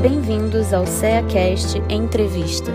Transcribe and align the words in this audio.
Bem-vindos 0.00 0.72
ao 0.72 0.86
CEACast 0.86 1.82
Entrevista. 1.90 2.70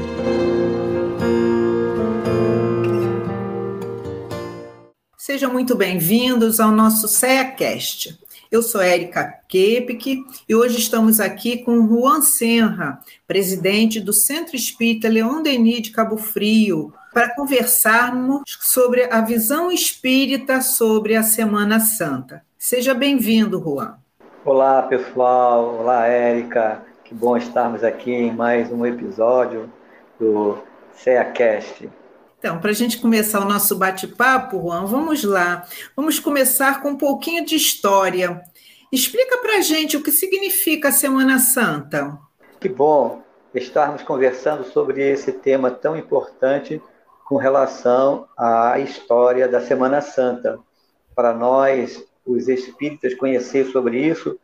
Sejam 5.18 5.54
muito 5.54 5.74
bem-vindos 5.74 6.60
ao 6.60 6.70
nosso 6.70 7.08
CEACast. 7.08 8.20
Eu 8.52 8.62
sou 8.62 8.82
Érica 8.82 9.40
Kepik 9.48 10.22
e 10.50 10.54
hoje 10.54 10.78
estamos 10.78 11.22
aqui 11.22 11.60
com 11.60 11.88
Juan 11.88 12.20
Senra, 12.20 13.00
presidente 13.26 14.02
do 14.02 14.12
Centro 14.12 14.58
Espírita 14.58 15.08
Leão 15.08 15.42
Denis 15.42 15.84
de 15.84 15.92
Cabo 15.92 16.18
Frio, 16.18 16.94
para 17.14 17.34
conversarmos 17.34 18.42
sobre 18.60 19.08
a 19.10 19.22
visão 19.22 19.72
espírita 19.72 20.60
sobre 20.60 21.16
a 21.16 21.24
Semana 21.24 21.80
Santa. 21.80 22.44
Seja 22.60 22.94
bem-vindo, 22.94 23.62
Juan. 23.62 23.96
Olá, 24.44 24.82
pessoal. 24.82 25.78
Olá, 25.80 26.06
Érica. 26.06 26.92
Que 27.14 27.20
bom 27.20 27.38
estarmos 27.38 27.84
aqui 27.84 28.12
em 28.12 28.36
mais 28.36 28.72
um 28.72 28.84
episódio 28.84 29.72
do 30.20 30.58
CEACast. 30.96 31.88
Então, 32.40 32.58
para 32.58 32.72
a 32.72 32.74
gente 32.74 32.98
começar 33.00 33.40
o 33.40 33.48
nosso 33.48 33.78
bate-papo, 33.78 34.60
Juan, 34.60 34.88
vamos 34.88 35.24
lá. 35.24 35.64
Vamos 35.96 36.20
começar 36.20 36.82
com 36.82 36.90
um 36.90 36.98
pouquinho 36.98 37.46
de 37.46 37.56
história. 37.56 38.42
Explica 38.92 39.38
para 39.38 39.58
a 39.58 39.62
gente 39.62 39.96
o 39.96 40.02
que 40.02 40.12
significa 40.12 40.88
a 40.90 40.92
Semana 40.92 41.38
Santa. 41.38 42.18
Que 42.60 42.68
bom 42.68 43.22
estarmos 43.54 44.02
conversando 44.02 44.64
sobre 44.64 45.08
esse 45.08 45.34
tema 45.34 45.70
tão 45.70 45.96
importante 45.96 46.82
com 47.26 47.36
relação 47.38 48.28
à 48.36 48.80
história 48.80 49.48
da 49.48 49.62
Semana 49.62 50.02
Santa. 50.02 50.58
Para 51.16 51.32
nós, 51.32 52.04
os 52.26 52.48
espíritas, 52.48 53.14
conhecer 53.14 53.68
sobre 53.68 54.00
isso 54.00 54.40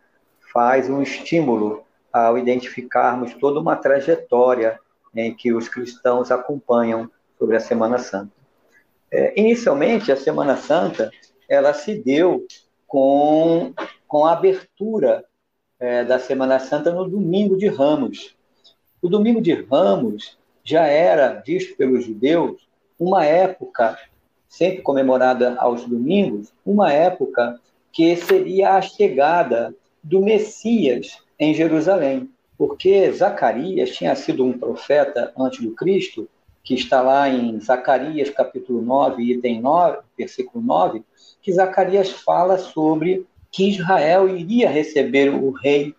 faz 0.53 0.88
um 0.88 1.01
estímulo 1.01 1.83
ao 2.11 2.38
identificarmos 2.38 3.33
toda 3.35 3.59
uma 3.59 3.75
trajetória 3.75 4.79
em 5.15 5.33
que 5.33 5.53
os 5.53 5.67
cristãos 5.67 6.31
acompanham 6.31 7.09
sobre 7.38 7.55
a 7.55 7.59
Semana 7.59 7.97
Santa. 7.97 8.31
É, 9.11 9.39
inicialmente, 9.39 10.11
a 10.11 10.16
Semana 10.16 10.55
Santa 10.57 11.11
ela 11.47 11.73
se 11.73 11.95
deu 11.95 12.45
com, 12.85 13.73
com 14.07 14.25
a 14.25 14.33
abertura 14.33 15.25
é, 15.79 16.03
da 16.03 16.19
Semana 16.19 16.59
Santa 16.59 16.91
no 16.91 17.09
Domingo 17.09 17.57
de 17.57 17.67
Ramos. 17.67 18.35
O 19.01 19.07
Domingo 19.07 19.41
de 19.41 19.53
Ramos 19.53 20.38
já 20.63 20.85
era 20.85 21.41
visto 21.45 21.75
pelos 21.75 22.05
judeus 22.05 22.67
uma 22.99 23.25
época 23.25 23.97
sempre 24.47 24.81
comemorada 24.81 25.55
aos 25.57 25.85
domingos, 25.85 26.51
uma 26.66 26.91
época 26.91 27.59
que 27.91 28.16
seria 28.16 28.73
a 28.73 28.81
chegada 28.81 29.73
do 30.03 30.21
Messias 30.21 31.17
em 31.39 31.53
Jerusalém, 31.53 32.29
porque 32.57 33.11
Zacarias 33.11 33.91
tinha 33.91 34.15
sido 34.15 34.45
um 34.45 34.57
profeta 34.57 35.31
antes 35.37 35.61
do 35.61 35.71
Cristo 35.71 36.27
que 36.63 36.75
está 36.75 37.01
lá 37.01 37.29
em 37.29 37.59
Zacarias 37.59 38.29
capítulo 38.29 38.81
9, 38.81 39.23
item 39.23 39.61
9, 39.61 39.99
versículo 40.17 40.63
9, 40.63 41.03
que 41.41 41.53
Zacarias 41.53 42.11
fala 42.11 42.57
sobre 42.57 43.25
que 43.51 43.69
Israel 43.69 44.29
iria 44.29 44.69
receber 44.69 45.29
o 45.29 45.51
rei, 45.51 45.95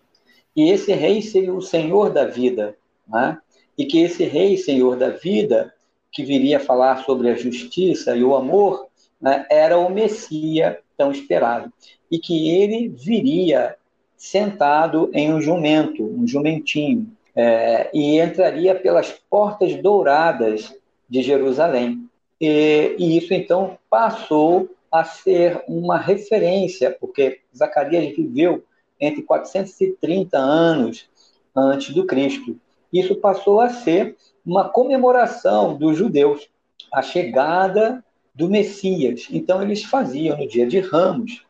e 0.55 0.69
esse 0.69 0.93
rei 0.93 1.21
seria 1.21 1.53
o 1.53 1.61
Senhor 1.61 2.11
da 2.11 2.25
vida, 2.25 2.77
né? 3.07 3.37
e 3.77 3.85
que 3.85 3.99
esse 3.99 4.23
rei, 4.23 4.57
Senhor 4.57 4.95
da 4.95 5.09
vida, 5.09 5.73
que 6.11 6.23
viria 6.23 6.59
falar 6.59 7.03
sobre 7.03 7.29
a 7.29 7.35
justiça 7.35 8.15
e 8.15 8.23
o 8.23 8.35
amor, 8.35 8.87
né, 9.19 9.45
era 9.49 9.77
o 9.77 9.89
Messias 9.89 10.77
tão 10.97 11.11
esperado, 11.11 11.71
e 12.09 12.19
que 12.19 12.49
ele 12.49 12.89
viria 12.89 13.75
sentado 14.21 15.09
em 15.15 15.33
um 15.33 15.41
jumento, 15.41 16.03
um 16.03 16.27
jumentinho, 16.27 17.11
é, 17.35 17.89
e 17.91 18.21
entraria 18.21 18.75
pelas 18.75 19.11
portas 19.11 19.73
douradas 19.81 20.71
de 21.09 21.23
Jerusalém. 21.23 22.07
E, 22.39 22.95
e, 22.99 23.17
isso 23.17 23.33
então 23.33 23.79
passou 23.89 24.69
a 24.91 25.03
ser 25.03 25.63
uma 25.67 25.97
referência, 25.97 26.95
porque 27.01 27.39
Zacarias 27.57 28.15
viveu 28.15 28.63
entre 28.99 29.23
430 29.23 30.37
anos 30.37 31.09
antes 31.55 31.91
do 31.91 32.05
Cristo. 32.05 32.55
Isso 32.93 33.15
passou 33.15 33.59
a 33.59 33.69
ser 33.69 34.15
uma 34.45 34.69
comemoração 34.69 35.75
dos 35.75 35.97
judeus, 35.97 36.47
a 36.93 37.01
chegada 37.01 38.05
do 38.35 38.47
Messias. 38.47 39.27
Então 39.31 39.63
eles 39.63 39.83
faziam 39.83 40.37
no 40.37 40.47
dia 40.47 40.67
de 40.67 40.79
Ramos 40.79 41.43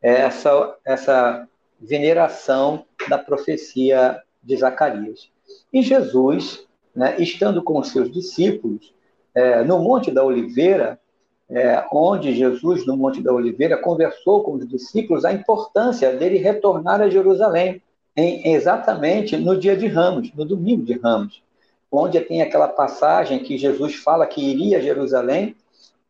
essa 0.00 0.74
essa 0.86 1.48
veneração 1.80 2.84
da 3.08 3.18
profecia 3.18 4.20
de 4.42 4.56
Zacarias. 4.56 5.28
E 5.72 5.82
Jesus, 5.82 6.66
né, 6.94 7.16
estando 7.18 7.62
com 7.62 7.78
os 7.78 7.88
seus 7.88 8.10
discípulos, 8.10 8.92
é, 9.34 9.64
no 9.64 9.78
Monte 9.78 10.10
da 10.10 10.22
Oliveira, 10.22 10.98
é, 11.50 11.84
onde 11.92 12.34
Jesus, 12.34 12.86
no 12.86 12.96
Monte 12.96 13.22
da 13.22 13.32
Oliveira, 13.32 13.76
conversou 13.76 14.42
com 14.42 14.54
os 14.54 14.68
discípulos 14.68 15.24
a 15.24 15.32
importância 15.32 16.14
dele 16.14 16.38
retornar 16.38 17.00
a 17.00 17.10
Jerusalém, 17.10 17.82
em, 18.16 18.52
exatamente 18.54 19.36
no 19.36 19.58
dia 19.58 19.76
de 19.76 19.86
Ramos, 19.86 20.32
no 20.34 20.44
domingo 20.44 20.84
de 20.84 20.94
Ramos, 20.98 21.42
onde 21.90 22.20
tem 22.20 22.42
aquela 22.42 22.68
passagem 22.68 23.40
que 23.40 23.58
Jesus 23.58 23.96
fala 23.96 24.26
que 24.26 24.40
iria 24.40 24.78
a 24.78 24.80
Jerusalém 24.80 25.54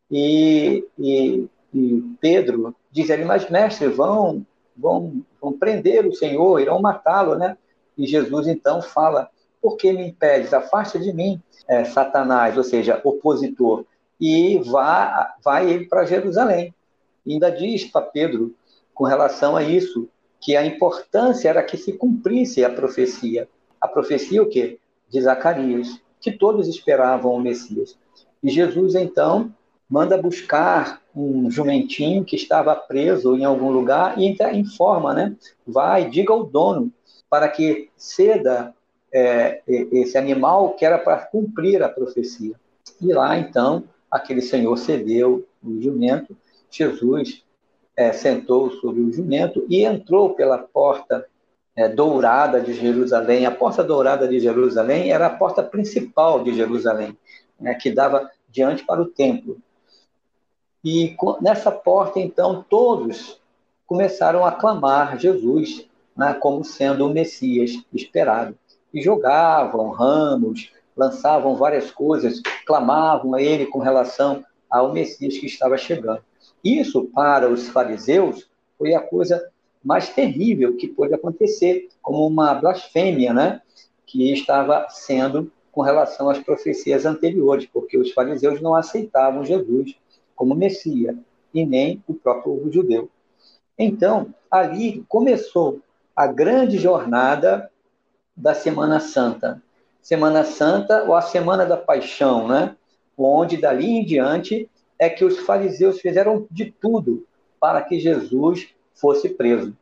e, 0.09 0.85
e, 0.97 1.47
e 1.73 2.03
Pedro 2.21 2.75
diz 2.91 3.09
ali, 3.09 3.25
mas 3.25 3.49
mestre, 3.49 3.87
vão, 3.87 4.45
vão, 4.75 5.23
vão 5.41 5.53
prender 5.53 6.05
o 6.05 6.13
Senhor, 6.13 6.59
irão 6.59 6.81
matá-lo, 6.81 7.35
né? 7.35 7.57
E 7.97 8.05
Jesus 8.05 8.47
então 8.47 8.81
fala: 8.81 9.29
Por 9.61 9.77
que 9.77 9.91
me 9.91 10.07
impedes? 10.07 10.53
Afasta 10.53 10.99
de 10.99 11.13
mim, 11.13 11.41
é, 11.67 11.83
Satanás, 11.85 12.57
ou 12.57 12.63
seja, 12.63 13.01
opositor. 13.03 13.85
E 14.19 14.57
vá, 14.59 15.35
vai 15.43 15.69
ele 15.69 15.85
para 15.85 16.05
Jerusalém. 16.05 16.73
E 17.25 17.33
ainda 17.33 17.49
diz 17.51 17.85
para 17.85 18.05
Pedro, 18.05 18.55
com 18.93 19.03
relação 19.03 19.55
a 19.55 19.63
isso, 19.63 20.07
que 20.39 20.55
a 20.55 20.65
importância 20.65 21.49
era 21.49 21.63
que 21.63 21.75
se 21.75 21.93
cumprisse 21.93 22.63
a 22.63 22.69
profecia. 22.69 23.49
A 23.81 23.87
profecia 23.87 24.41
o 24.41 24.47
quê? 24.47 24.79
De 25.09 25.21
Zacarias, 25.21 25.99
que 26.21 26.31
todos 26.31 26.67
esperavam 26.67 27.33
o 27.33 27.39
Messias. 27.39 27.97
E 28.43 28.49
Jesus, 28.49 28.95
então, 28.95 29.53
manda 29.89 30.17
buscar 30.17 31.01
um 31.15 31.49
jumentinho 31.49 32.25
que 32.25 32.35
estava 32.35 32.75
preso 32.75 33.35
em 33.37 33.45
algum 33.45 33.71
lugar 33.71 34.17
e 34.19 34.35
informa, 34.53 35.13
né? 35.13 35.35
Vai, 35.65 36.09
diga 36.09 36.33
ao 36.33 36.43
dono 36.43 36.91
para 37.29 37.47
que 37.47 37.89
ceda 37.95 38.73
é, 39.13 39.61
esse 39.67 40.17
animal 40.17 40.73
que 40.73 40.85
era 40.85 40.97
para 40.97 41.17
cumprir 41.17 41.81
a 41.81 41.89
profecia. 41.89 42.55
E 43.01 43.13
lá, 43.13 43.37
então, 43.37 43.85
aquele 44.09 44.41
senhor 44.41 44.77
cedeu 44.77 45.47
o 45.63 45.81
jumento, 45.81 46.35
Jesus 46.69 47.43
é, 47.95 48.11
sentou 48.11 48.71
sobre 48.71 49.01
o 49.01 49.11
jumento 49.11 49.65
e 49.69 49.83
entrou 49.83 50.33
pela 50.33 50.57
porta 50.57 51.25
é, 51.75 51.87
dourada 51.87 52.59
de 52.59 52.73
Jerusalém. 52.73 53.45
A 53.45 53.51
porta 53.51 53.83
dourada 53.83 54.27
de 54.27 54.39
Jerusalém 54.39 55.11
era 55.11 55.27
a 55.27 55.35
porta 55.35 55.63
principal 55.63 56.43
de 56.43 56.53
Jerusalém, 56.53 57.17
né, 57.59 57.73
que 57.75 57.91
dava 57.91 58.29
diante 58.49 58.85
para 58.85 59.01
o 59.01 59.05
templo. 59.05 59.57
E 60.85 61.17
nessa 61.41 61.71
porta, 61.71 62.19
então, 62.19 62.63
todos 62.69 63.41
começaram 63.87 64.45
a 64.45 64.51
clamar 64.51 65.17
Jesus 65.17 65.89
né, 66.15 66.35
como 66.35 66.63
sendo 66.63 67.07
o 67.07 67.09
Messias 67.09 67.71
esperado. 67.91 68.55
E 68.93 69.01
jogavam 69.01 69.89
ramos, 69.89 70.71
lançavam 70.95 71.55
várias 71.55 71.89
coisas, 71.89 72.39
clamavam 72.67 73.33
a 73.33 73.41
ele 73.41 73.65
com 73.65 73.79
relação 73.79 74.45
ao 74.69 74.93
Messias 74.93 75.35
que 75.39 75.47
estava 75.47 75.75
chegando. 75.75 76.21
Isso, 76.63 77.05
para 77.05 77.49
os 77.49 77.67
fariseus, 77.67 78.47
foi 78.77 78.93
a 78.93 79.01
coisa 79.01 79.43
mais 79.83 80.09
terrível 80.09 80.77
que 80.77 80.87
pôde 80.87 81.15
acontecer, 81.15 81.89
como 81.99 82.27
uma 82.27 82.53
blasfêmia, 82.53 83.33
né? 83.33 83.59
Que 84.05 84.31
estava 84.31 84.85
sendo 84.89 85.51
com 85.71 85.81
relação 85.81 86.29
às 86.29 86.37
profecias 86.37 87.07
anteriores, 87.07 87.65
porque 87.65 87.97
os 87.97 88.11
fariseus 88.11 88.61
não 88.61 88.75
aceitavam 88.75 89.43
Jesus 89.43 89.95
como 90.35 90.55
Messias, 90.55 91.15
e 91.53 91.65
nem 91.65 92.03
o 92.07 92.13
próprio 92.13 92.55
povo 92.55 92.71
judeu. 92.71 93.09
Então, 93.77 94.33
ali 94.49 95.03
começou 95.07 95.81
a 96.15 96.27
grande 96.27 96.77
jornada 96.77 97.69
da 98.35 98.53
Semana 98.53 98.99
Santa. 98.99 99.61
Semana 100.01 100.43
Santa 100.43 101.03
ou 101.03 101.15
a 101.15 101.21
Semana 101.21 101.65
da 101.65 101.77
Paixão, 101.77 102.47
né? 102.47 102.75
Onde 103.17 103.57
dali 103.57 103.87
em 103.87 104.05
diante 104.05 104.69
é 104.99 105.09
que 105.09 105.25
os 105.25 105.39
fariseus 105.39 105.99
fizeram 105.99 106.45
de 106.51 106.71
tudo 106.71 107.25
para 107.59 107.81
que 107.81 107.99
Jesus 107.99 108.69
fosse 108.93 109.29
preso. 109.29 109.75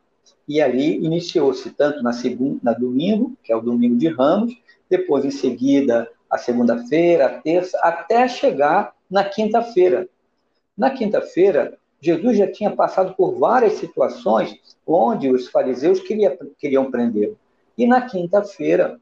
E 0.48 0.62
ali 0.62 0.98
iniciou-se 1.04 1.70
tanto 1.72 2.02
na 2.02 2.14
segunda, 2.14 2.60
na 2.64 2.74
domingo, 2.74 3.36
que 3.44 3.52
é 3.52 3.56
o 3.56 3.62
domingo 3.62 3.98
de 3.98 4.08
Ramos, 4.08 4.54
depois 4.90 5.26
em 5.26 5.32
seguida 5.32 6.10
a 6.30 6.38
segunda-feira, 6.38 7.28
a 7.28 7.42
terça, 7.42 7.78
até 7.84 8.28
chegar 8.28 8.96
na 9.10 9.24
quinta-feira. 9.24 10.08
Na 10.78 10.90
quinta-feira, 10.92 11.78
Jesus 12.02 12.38
já 12.38 12.52
tinha 12.52 12.75
passado 12.75 13.14
por 13.16 13.38
várias 13.38 13.74
situações 13.74 14.60
onde 14.86 15.30
os 15.30 15.48
fariseus 15.48 16.00
queriam, 16.00 16.36
queriam 16.58 16.92
prendê-lo. 16.92 17.38
E 17.78 17.88
na 17.88 18.02
quinta-feira 18.02 19.00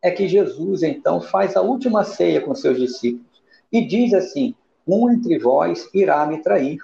é 0.00 0.10
que 0.10 0.26
Jesus, 0.26 0.82
então, 0.82 1.20
faz 1.20 1.56
a 1.56 1.60
última 1.60 2.04
ceia 2.04 2.40
com 2.40 2.54
seus 2.54 2.78
discípulos 2.78 3.42
e 3.70 3.86
diz 3.86 4.14
assim: 4.14 4.54
Um 4.86 5.10
entre 5.10 5.38
vós 5.38 5.88
irá 5.92 6.24
me 6.26 6.42
trair. 6.42 6.78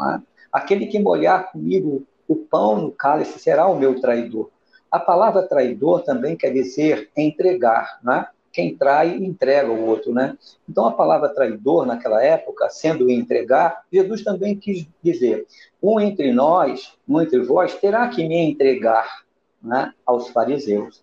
É? 0.00 0.20
Aquele 0.52 0.86
que 0.86 0.98
molhar 0.98 1.52
comigo 1.52 2.06
o 2.26 2.36
pão 2.36 2.80
no 2.80 2.92
cálice 2.92 3.38
será 3.38 3.66
o 3.66 3.78
meu 3.78 4.00
traidor. 4.00 4.50
A 4.90 4.98
palavra 4.98 5.46
traidor 5.46 6.02
também 6.02 6.36
quer 6.36 6.50
dizer 6.50 7.10
entregar, 7.16 7.98
né? 8.02 8.26
Quem 8.52 8.76
trai, 8.76 9.14
entrega 9.14 9.70
o 9.70 9.86
outro, 9.86 10.12
né? 10.12 10.36
Então, 10.68 10.86
a 10.86 10.92
palavra 10.92 11.28
traidor, 11.28 11.86
naquela 11.86 12.22
época, 12.22 12.68
sendo 12.70 13.10
entregar, 13.10 13.84
Jesus 13.92 14.24
também 14.24 14.56
quis 14.56 14.86
dizer: 15.02 15.46
um 15.82 16.00
entre 16.00 16.32
nós, 16.32 16.94
um 17.08 17.20
entre 17.20 17.40
vós, 17.40 17.74
terá 17.74 18.08
que 18.08 18.26
me 18.26 18.36
entregar 18.36 19.22
né, 19.62 19.92
aos 20.04 20.28
fariseus. 20.28 21.02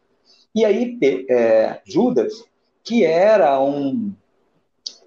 E 0.53 0.63
aí, 0.63 0.97
é, 1.29 1.81
Judas, 1.85 2.45
que 2.83 3.03
era 3.03 3.59
um, 3.59 4.13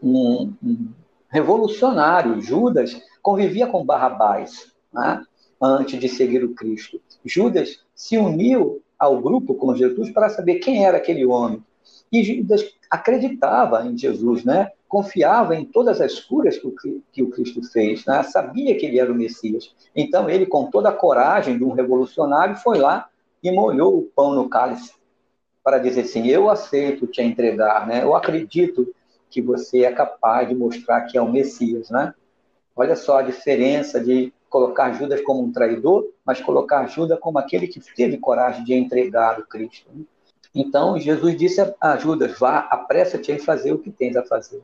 um, 0.02 0.52
um, 0.62 0.88
revolucionário, 1.28 2.40
Judas 2.40 3.00
convivia 3.22 3.66
com 3.66 3.84
Barrabás 3.84 4.72
né, 4.92 5.22
antes 5.60 5.98
de 5.98 6.08
seguir 6.08 6.44
o 6.44 6.54
Cristo. 6.54 7.00
Judas 7.24 7.82
se 7.94 8.18
uniu 8.18 8.82
ao 8.98 9.20
grupo 9.20 9.54
com 9.54 9.74
Jesus 9.74 10.10
para 10.10 10.28
saber 10.28 10.56
quem 10.56 10.84
era 10.84 10.96
aquele 10.96 11.24
homem. 11.24 11.62
E 12.10 12.22
Judas 12.22 12.64
acreditava 12.90 13.86
em 13.86 13.96
Jesus, 13.96 14.44
né? 14.44 14.70
confiava 14.88 15.54
em 15.54 15.66
todas 15.66 16.00
as 16.00 16.18
curas 16.18 16.56
que 16.56 16.66
o, 16.66 16.74
que 17.12 17.22
o 17.22 17.28
Cristo 17.28 17.62
fez, 17.62 18.06
né? 18.06 18.22
sabia 18.22 18.74
que 18.76 18.86
ele 18.86 18.98
era 18.98 19.12
o 19.12 19.14
Messias. 19.14 19.74
Então, 19.94 20.30
ele, 20.30 20.46
com 20.46 20.70
toda 20.70 20.88
a 20.88 20.92
coragem 20.92 21.58
de 21.58 21.64
um 21.64 21.72
revolucionário, 21.72 22.56
foi 22.56 22.78
lá 22.78 23.08
e 23.42 23.52
molhou 23.52 23.98
o 23.98 24.02
pão 24.02 24.34
no 24.34 24.48
cálice 24.48 24.94
para 25.62 25.78
dizer 25.78 26.02
assim: 26.02 26.26
Eu 26.26 26.48
aceito 26.48 27.06
te 27.06 27.20
entregar, 27.20 27.86
né? 27.86 28.02
eu 28.02 28.16
acredito 28.16 28.92
que 29.28 29.42
você 29.42 29.84
é 29.84 29.92
capaz 29.92 30.48
de 30.48 30.54
mostrar 30.54 31.02
que 31.02 31.18
é 31.18 31.22
o 31.22 31.30
Messias. 31.30 31.90
Né? 31.90 32.14
Olha 32.74 32.96
só 32.96 33.18
a 33.18 33.22
diferença 33.22 34.00
de 34.00 34.32
colocar 34.48 34.92
Judas 34.94 35.20
como 35.20 35.42
um 35.42 35.52
traidor, 35.52 36.08
mas 36.24 36.40
colocar 36.40 36.86
Judas 36.86 37.18
como 37.20 37.38
aquele 37.38 37.68
que 37.68 37.80
teve 37.94 38.16
coragem 38.16 38.64
de 38.64 38.72
entregar 38.72 39.38
o 39.38 39.46
Cristo. 39.46 39.90
Né? 39.94 40.04
Então, 40.60 40.98
Jesus 40.98 41.36
disse 41.36 41.60
a 41.80 41.96
Judas: 41.98 42.36
Vá, 42.36 42.66
apressa-te 42.68 43.30
em 43.30 43.38
fazer 43.38 43.70
o 43.70 43.78
que 43.78 43.92
tens 43.92 44.16
a 44.16 44.24
fazer. 44.24 44.60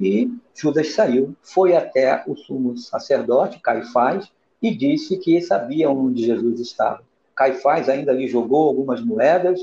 E 0.00 0.32
Judas 0.54 0.94
saiu, 0.94 1.36
foi 1.42 1.76
até 1.76 2.24
o 2.26 2.34
sumo 2.34 2.74
sacerdote, 2.78 3.60
Caifás, 3.60 4.32
e 4.62 4.74
disse 4.74 5.18
que 5.18 5.38
sabia 5.42 5.90
onde 5.90 6.24
Jesus 6.24 6.58
estava. 6.58 7.02
Caifás 7.34 7.86
ainda 7.86 8.14
lhe 8.14 8.26
jogou 8.26 8.66
algumas 8.66 9.02
moedas, 9.02 9.60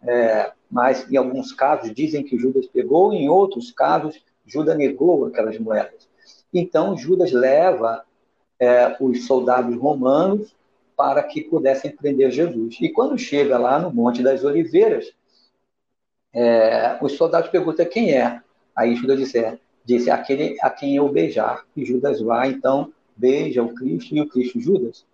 é, 0.00 0.52
mas 0.70 1.10
em 1.10 1.16
alguns 1.16 1.52
casos 1.52 1.92
dizem 1.92 2.22
que 2.22 2.38
Judas 2.38 2.68
pegou, 2.68 3.12
em 3.12 3.28
outros 3.28 3.72
casos, 3.72 4.22
Judas 4.46 4.78
negou 4.78 5.26
aquelas 5.26 5.58
moedas. 5.58 6.08
Então, 6.54 6.96
Judas 6.96 7.32
leva 7.32 8.04
é, 8.60 8.96
os 9.00 9.26
soldados 9.26 9.76
romanos 9.76 10.54
para 10.96 11.22
que 11.22 11.42
pudessem 11.42 11.94
prender 11.94 12.30
Jesus. 12.30 12.78
E 12.80 12.88
quando 12.88 13.18
chega 13.18 13.58
lá 13.58 13.78
no 13.78 13.92
Monte 13.92 14.22
das 14.22 14.42
Oliveiras, 14.42 15.12
é, 16.32 16.98
os 17.02 17.12
soldados 17.12 17.50
perguntam 17.50 17.86
quem 17.86 18.14
é. 18.14 18.40
Aí 18.74 18.94
Judas 18.96 19.18
disse, 19.18 19.38
é, 19.38 19.58
disse 19.84 20.10
aquele 20.10 20.56
a 20.62 20.70
quem 20.70 20.96
eu 20.96 21.08
beijar. 21.08 21.64
E 21.76 21.84
Judas 21.84 22.20
vai, 22.20 22.50
então, 22.50 22.92
beija 23.16 23.62
o 23.62 23.74
Cristo 23.74 24.14
e 24.14 24.20
o 24.20 24.28
Cristo 24.28 24.58
Judas. 24.58 25.04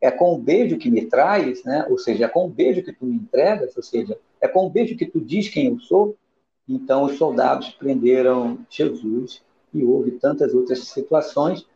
É 0.00 0.10
com 0.10 0.34
o 0.34 0.38
beijo 0.38 0.76
que 0.76 0.90
me 0.90 1.06
traz, 1.06 1.64
né? 1.64 1.86
ou 1.88 1.98
seja, 1.98 2.26
é 2.26 2.28
com 2.28 2.46
o 2.46 2.48
beijo 2.48 2.82
que 2.82 2.92
tu 2.92 3.06
me 3.06 3.16
entregas, 3.16 3.76
ou 3.76 3.82
seja, 3.82 4.18
é 4.40 4.46
com 4.46 4.66
o 4.66 4.70
beijo 4.70 4.96
que 4.96 5.06
tu 5.06 5.20
diz 5.20 5.48
quem 5.48 5.68
eu 5.68 5.78
sou. 5.80 6.16
Então, 6.68 7.04
os 7.04 7.16
soldados 7.16 7.70
prenderam 7.70 8.58
Jesus 8.70 9.42
e 9.72 9.84
houve 9.84 10.12
tantas 10.12 10.54
outras 10.54 10.80
situações 10.80 11.66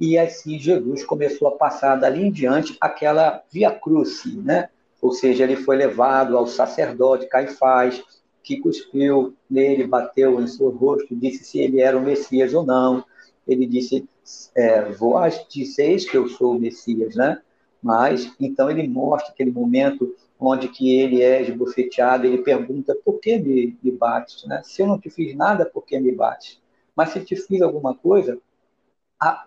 e 0.00 0.16
assim 0.16 0.58
Jesus 0.58 1.04
começou 1.04 1.48
a 1.48 1.56
passar 1.56 1.96
dali 1.96 2.24
em 2.24 2.32
diante 2.32 2.76
aquela 2.80 3.44
via 3.52 3.70
cruci, 3.70 4.34
né? 4.38 4.70
Ou 5.02 5.12
seja, 5.12 5.44
ele 5.44 5.56
foi 5.56 5.76
levado 5.76 6.36
ao 6.36 6.46
sacerdote 6.46 7.26
Caifás, 7.26 8.02
que 8.42 8.58
cuspiu 8.58 9.34
nele, 9.48 9.86
bateu 9.86 10.40
em 10.40 10.46
seu 10.46 10.70
rosto, 10.70 11.14
disse 11.14 11.44
se 11.44 11.58
ele 11.58 11.80
era 11.80 11.96
o 11.96 12.02
Messias 12.02 12.54
ou 12.54 12.64
não. 12.64 13.04
Ele 13.46 13.66
disse, 13.66 14.08
é, 14.54 14.90
vós 14.90 15.46
disseis 15.48 16.08
que 16.08 16.16
eu 16.16 16.28
sou 16.28 16.56
o 16.56 16.58
Messias, 16.58 17.14
né? 17.14 17.40
Mas, 17.82 18.34
então 18.40 18.70
ele 18.70 18.86
mostra 18.88 19.32
aquele 19.32 19.50
momento 19.50 20.14
onde 20.38 20.68
que 20.68 20.98
ele 20.98 21.22
é 21.22 21.42
esbofeteado, 21.42 22.26
ele 22.26 22.38
pergunta, 22.38 22.96
por 23.04 23.20
que 23.20 23.38
me, 23.38 23.76
me 23.82 23.90
bates? 23.90 24.44
Né? 24.46 24.62
Se 24.64 24.80
eu 24.80 24.86
não 24.86 24.98
te 24.98 25.10
fiz 25.10 25.34
nada, 25.34 25.66
por 25.66 25.84
que 25.84 25.98
me 26.00 26.12
bates? 26.12 26.58
Mas 26.96 27.10
se 27.10 27.20
te 27.20 27.36
fiz 27.36 27.60
alguma 27.60 27.94
coisa, 27.94 28.38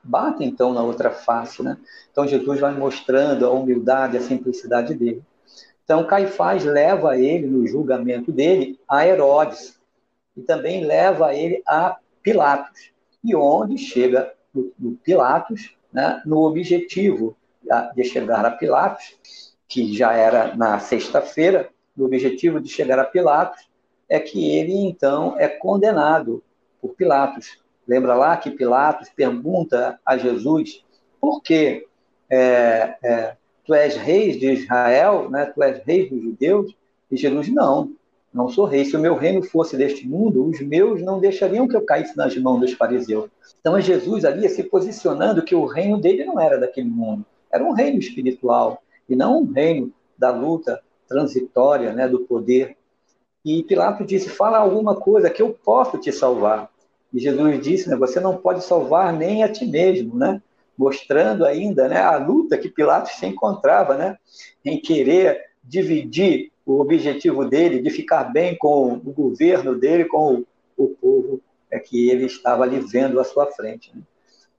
bate 0.03 0.43
então 0.43 0.71
na 0.71 0.83
outra 0.83 1.09
face, 1.09 1.63
né? 1.63 1.77
Então 2.11 2.27
Jesus 2.27 2.59
vai 2.59 2.73
mostrando 2.73 3.45
a 3.45 3.49
humildade, 3.49 4.17
a 4.17 4.21
simplicidade 4.21 4.93
dele. 4.93 5.23
Então 5.83 6.05
Caifás 6.05 6.63
leva 6.63 7.17
ele 7.17 7.47
no 7.47 7.65
julgamento 7.65 8.31
dele 8.31 8.79
a 8.87 9.05
Herodes 9.05 9.79
e 10.37 10.41
também 10.41 10.85
leva 10.85 11.33
ele 11.33 11.61
a 11.67 11.97
Pilatos. 12.21 12.91
E 13.23 13.35
onde 13.35 13.77
chega 13.77 14.33
no, 14.53 14.95
Pilatos, 15.03 15.75
né, 15.91 16.21
no 16.25 16.41
objetivo 16.41 17.35
de 17.95 18.03
chegar 18.03 18.45
a 18.45 18.51
Pilatos, 18.51 19.17
que 19.67 19.93
já 19.93 20.13
era 20.13 20.55
na 20.55 20.79
sexta-feira, 20.79 21.69
no 21.95 22.05
objetivo 22.05 22.59
de 22.59 22.69
chegar 22.69 22.99
a 22.99 23.05
Pilatos, 23.05 23.67
é 24.07 24.19
que 24.19 24.51
ele 24.51 24.75
então 24.75 25.35
é 25.39 25.47
condenado 25.47 26.43
por 26.81 26.93
Pilatos 26.93 27.62
Lembra 27.87 28.15
lá 28.15 28.37
que 28.37 28.51
Pilatos 28.51 29.09
pergunta 29.09 29.99
a 30.05 30.17
Jesus 30.17 30.83
por 31.19 31.41
que 31.41 31.85
é, 32.29 32.95
é, 33.03 33.35
tu 33.65 33.73
és 33.73 33.95
rei 33.95 34.37
de 34.37 34.51
Israel, 34.51 35.29
né? 35.29 35.45
tu 35.45 35.61
és 35.63 35.81
rei 35.85 36.09
dos 36.09 36.21
judeus? 36.21 36.75
E 37.11 37.15
Jesus, 37.15 37.47
não, 37.49 37.91
não 38.33 38.49
sou 38.49 38.65
rei. 38.65 38.83
Se 38.83 38.95
o 38.97 38.99
meu 38.99 39.15
reino 39.15 39.43
fosse 39.43 39.77
deste 39.77 40.07
mundo, 40.07 40.45
os 40.45 40.59
meus 40.61 41.01
não 41.01 41.19
deixariam 41.19 41.67
que 41.67 41.75
eu 41.75 41.85
caísse 41.85 42.17
nas 42.17 42.35
mãos 42.37 42.59
dos 42.59 42.73
fariseus. 42.73 43.29
Então 43.61 43.77
é 43.77 43.81
Jesus 43.81 44.25
ali 44.25 44.49
se 44.49 44.63
posicionando 44.63 45.43
que 45.43 45.55
o 45.55 45.65
reino 45.65 45.99
dele 45.99 46.25
não 46.25 46.39
era 46.39 46.57
daquele 46.57 46.89
mundo, 46.89 47.25
era 47.51 47.63
um 47.63 47.71
reino 47.71 47.99
espiritual 47.99 48.81
e 49.07 49.15
não 49.15 49.41
um 49.41 49.51
reino 49.51 49.93
da 50.17 50.31
luta 50.31 50.81
transitória, 51.07 51.93
né, 51.93 52.07
do 52.07 52.21
poder. 52.21 52.75
E 53.45 53.63
Pilatos 53.63 54.07
disse: 54.07 54.29
fala 54.29 54.57
alguma 54.57 54.95
coisa 54.95 55.29
que 55.29 55.41
eu 55.41 55.57
posso 55.63 55.97
te 55.97 56.11
salvar. 56.11 56.69
E 57.13 57.19
Jesus 57.19 57.61
disse, 57.61 57.89
né, 57.89 57.95
você 57.95 58.19
não 58.19 58.37
pode 58.37 58.63
salvar 58.63 59.13
nem 59.13 59.43
a 59.43 59.49
ti 59.51 59.65
mesmo, 59.65 60.17
né? 60.17 60.41
Mostrando 60.75 61.45
ainda, 61.45 61.87
né, 61.87 61.99
a 61.99 62.17
luta 62.17 62.57
que 62.57 62.67
Pilatos 62.67 63.11
se 63.11 63.25
encontrava, 63.27 63.95
né, 63.95 64.17
em 64.65 64.81
querer 64.81 65.51
dividir 65.63 66.51
o 66.65 66.79
objetivo 66.79 67.45
dele 67.45 67.81
de 67.81 67.89
ficar 67.89 68.23
bem 68.25 68.57
com 68.57 68.93
o 68.93 69.11
governo 69.11 69.75
dele, 69.75 70.05
com 70.05 70.43
o, 70.77 70.83
o 70.83 70.89
povo 70.89 71.41
é 71.69 71.79
que 71.79 72.09
ele 72.09 72.25
estava 72.25 72.63
ali 72.63 72.79
vendo 72.79 73.19
à 73.19 73.23
sua 73.23 73.47
frente. 73.47 73.91
Né? 73.95 74.01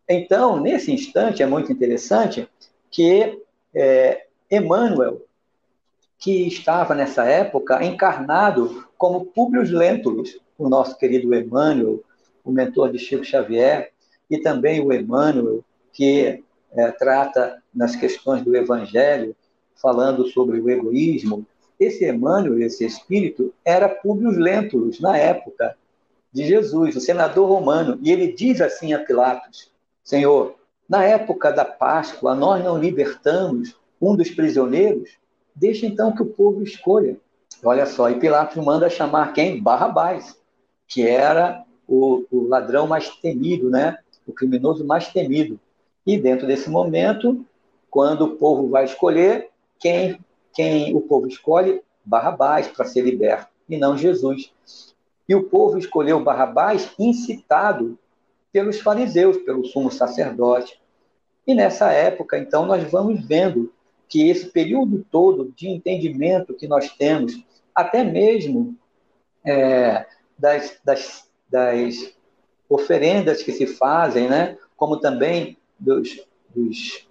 Então, 0.09 0.61
nesse 0.61 0.93
instante, 0.93 1.43
é 1.43 1.47
muito 1.47 1.73
interessante 1.73 2.49
que 2.91 3.41
é, 3.75 4.27
Emmanuel, 4.51 5.23
que 6.19 6.47
estava 6.47 6.95
nessa 6.95 7.25
época 7.25 7.85
encarnado 7.85 8.87
como 8.97 9.27
Públio 9.27 9.63
Lentulus, 9.63 10.39
o 10.59 10.69
nosso 10.69 10.97
querido 10.97 11.35
Emmanuel, 11.35 12.03
o 12.45 12.53
mentor 12.53 12.93
de 12.93 12.99
Chico 12.99 13.25
Xavier, 13.25 13.91
e 14.31 14.39
também 14.39 14.81
o 14.81 14.93
Emmanuel, 14.93 15.65
que 15.93 16.43
é, 16.73 16.91
trata 16.93 17.63
nas 17.75 17.97
questões 17.97 18.43
do 18.43 18.55
Evangelho, 18.55 19.35
falando 19.81 20.27
sobre 20.29 20.61
o 20.61 20.69
egoísmo. 20.69 21.47
Esse 21.79 22.09
Emmanuel, 22.09 22.61
esse 22.61 22.85
espírito, 22.85 23.53
era 23.65 23.89
Públio 23.89 24.31
Lentulus, 24.31 25.01
na 25.01 25.17
época 25.17 25.77
de 26.33 26.45
Jesus, 26.47 26.97
o 26.97 27.01
senador 27.01 27.49
romano, 27.49 27.99
e 28.03 28.11
ele 28.11 28.33
diz 28.33 28.61
assim 28.61 28.93
a 28.93 28.99
Pilatos: 28.99 29.71
Senhor, 30.03 30.57
na 30.89 31.05
época 31.05 31.53
da 31.53 31.65
Páscoa, 31.65 32.35
nós 32.35 32.63
não 32.63 32.79
libertamos 32.79 33.77
um 34.01 34.17
dos 34.17 34.31
prisioneiros? 34.31 35.11
Deixa 35.55 35.87
então 35.87 36.13
que 36.13 36.23
o 36.23 36.27
povo 36.27 36.63
escolha. 36.63 37.17
Olha 37.63 37.87
só, 37.87 38.11
e 38.11 38.19
Pilatos 38.19 38.63
manda 38.63 38.91
chamar 38.91 39.33
quem? 39.33 39.63
Barrabás, 39.63 40.37
que 40.87 41.07
era 41.07 41.65
o, 41.87 42.25
o 42.31 42.49
ladrão 42.49 42.87
mais 42.87 43.09
temido, 43.17 43.71
né? 43.71 43.99
o 44.27 44.33
criminoso 44.33 44.85
mais 44.85 45.09
temido. 45.09 45.59
E 46.07 46.19
dentro 46.19 46.47
desse 46.47 46.69
momento, 46.69 47.45
quando 47.91 48.23
o 48.23 48.37
povo 48.37 48.69
vai 48.69 48.85
escolher, 48.85 49.51
quem, 49.79 50.19
quem 50.53 50.95
o 50.95 51.01
povo 51.01 51.27
escolhe? 51.27 51.83
Barrabás 52.05 52.69
para 52.69 52.85
ser 52.85 53.03
liberto, 53.03 53.49
e 53.69 53.77
não 53.79 53.97
Jesus. 53.97 54.53
E 55.29 55.35
o 55.35 55.45
povo 55.45 55.79
escolheu 55.79 56.23
Barrabás 56.23 56.93
incitado 56.99 57.99
pelos 58.53 58.81
fariseus, 58.81 59.39
pelo 59.39 59.65
sumo 59.65 59.91
sacerdote. 59.91 60.79
E 61.47 61.55
nessa 61.55 61.91
época, 61.93 62.39
então, 62.39 62.67
nós 62.67 62.91
vamos 62.91 63.27
vendo 63.27 63.73
que 64.09 64.29
esse 64.29 64.47
período 64.47 65.05
todo 65.11 65.53
de 65.57 65.69
entendimento 65.69 66.55
que 66.55 66.69
nós 66.69 66.91
temos, 66.91 67.43
até 67.75 68.05
mesmo 68.05 68.77
é, 69.45 70.07
das, 70.39 70.79
das, 70.85 71.29
das 71.51 72.15
oferendas 72.69 73.43
que 73.43 73.53
se 73.53 73.67
fazem, 73.67 74.29
né? 74.29 74.57
como 74.77 74.99
também 74.99 75.57
dos, 75.79 76.21
dos 76.55 77.07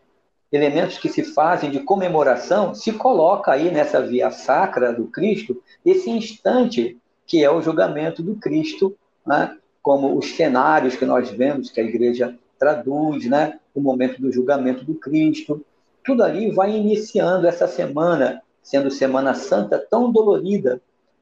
elementos 0.51 0.97
que 0.97 1.09
se 1.09 1.23
fazem 1.23 1.71
de 1.71 1.79
comemoração, 1.79 2.75
se 2.75 2.93
coloca 2.93 3.51
aí 3.51 3.71
nessa 3.71 4.01
via 4.01 4.29
sacra 4.29 4.93
do 4.93 5.07
Cristo 5.07 5.61
esse 5.85 6.09
instante 6.09 6.97
que 7.25 7.43
é 7.43 7.49
o 7.49 7.61
julgamento 7.61 8.21
do 8.21 8.35
Cristo, 8.35 8.95
né? 9.25 9.57
como 9.81 10.17
os 10.17 10.35
cenários 10.35 10.95
que 10.95 11.05
nós 11.05 11.29
vemos 11.29 11.71
que 11.71 11.79
a 11.79 11.83
igreja 11.83 12.37
traduz, 12.59 13.25
né? 13.25 13.59
o 13.73 13.81
momento 13.81 14.21
do 14.21 14.31
julgamento 14.31 14.85
do 14.85 14.95
Cristo. 14.95 15.65
Tudo 16.03 16.23
ali 16.23 16.51
vai 16.51 16.75
iniciando 16.75 17.47
essa 17.47 17.67
semana, 17.67 18.41
sendo 18.61 18.91
Semana 18.91 19.33
Santa 19.33 19.79
tão 19.79 20.11
dolorida 20.11 20.81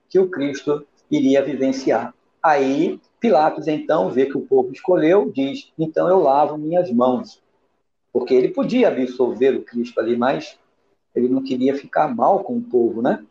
que 0.10 0.20
o 0.20 0.30
Cristo 0.30 0.86
iria 1.10 1.44
vivenciar. 1.44 2.14
Aí 2.44 3.00
Pilatos 3.20 3.68
então 3.68 4.10
vê 4.10 4.26
que 4.26 4.38
o 4.38 4.42
povo 4.42 4.72
escolheu, 4.72 5.32
diz: 5.32 5.72
então 5.78 6.10
eu 6.10 6.20
lavo 6.20 6.58
minhas 6.58 6.92
mãos. 6.92 7.42
Porque 8.12 8.34
ele 8.34 8.50
podia 8.50 8.88
absolver 8.88 9.56
o 9.56 9.64
Cristo 9.64 10.00
ali, 10.00 10.18
mas 10.18 10.58
ele 11.16 11.30
não 11.30 11.44
queria 11.44 11.76
ficar 11.76 12.14
mal 12.14 12.44
com 12.44 12.58
o 12.58 12.62
povo, 12.62 13.02
né? 13.02 13.24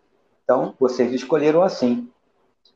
Então, 0.45 0.75
vocês 0.79 1.13
escolheram 1.13 1.63
assim. 1.63 2.09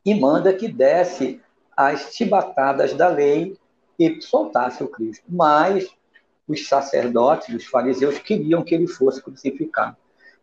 E 0.04 0.14
manda 0.14 0.52
que 0.52 0.68
desse 0.68 1.40
as 1.76 2.14
chibatadas 2.14 2.94
da 2.94 3.08
lei 3.08 3.56
e 3.98 4.20
soltasse 4.20 4.82
o 4.82 4.88
Cristo. 4.88 5.24
Mas 5.28 5.88
os 6.46 6.68
sacerdotes, 6.68 7.54
os 7.54 7.64
fariseus, 7.64 8.18
queriam 8.18 8.62
que 8.62 8.74
ele 8.74 8.86
fosse 8.86 9.22
crucificado. 9.22 9.96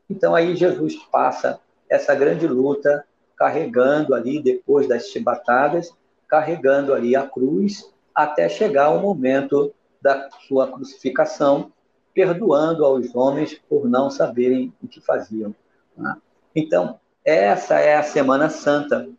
Então, 0.10 0.34
aí 0.34 0.56
Jesus 0.56 0.96
passa 1.12 1.60
essa 1.90 2.16
grande 2.16 2.48
luta, 2.48 3.06
carregando 3.42 4.14
ali, 4.14 4.40
depois 4.40 4.88
das 4.88 5.08
chibatadas, 5.08 5.92
carregando 6.28 6.94
ali 6.94 7.16
a 7.16 7.26
cruz, 7.26 7.92
até 8.14 8.48
chegar 8.48 8.92
o 8.92 9.02
momento 9.02 9.74
da 10.00 10.30
sua 10.48 10.72
crucificação, 10.72 11.72
perdoando 12.14 12.86
aos 12.86 13.16
homens 13.16 13.60
por 13.68 13.90
não 13.90 14.12
saberem 14.12 14.72
o 14.80 14.88
que 14.88 15.02
faziam. 15.02 15.56
Né? 15.98 16.16
Então, 16.56 17.00
essa 17.26 17.80
é 17.80 17.96
a 17.96 18.04
Semana 18.04 18.48
Santa, 18.48 19.10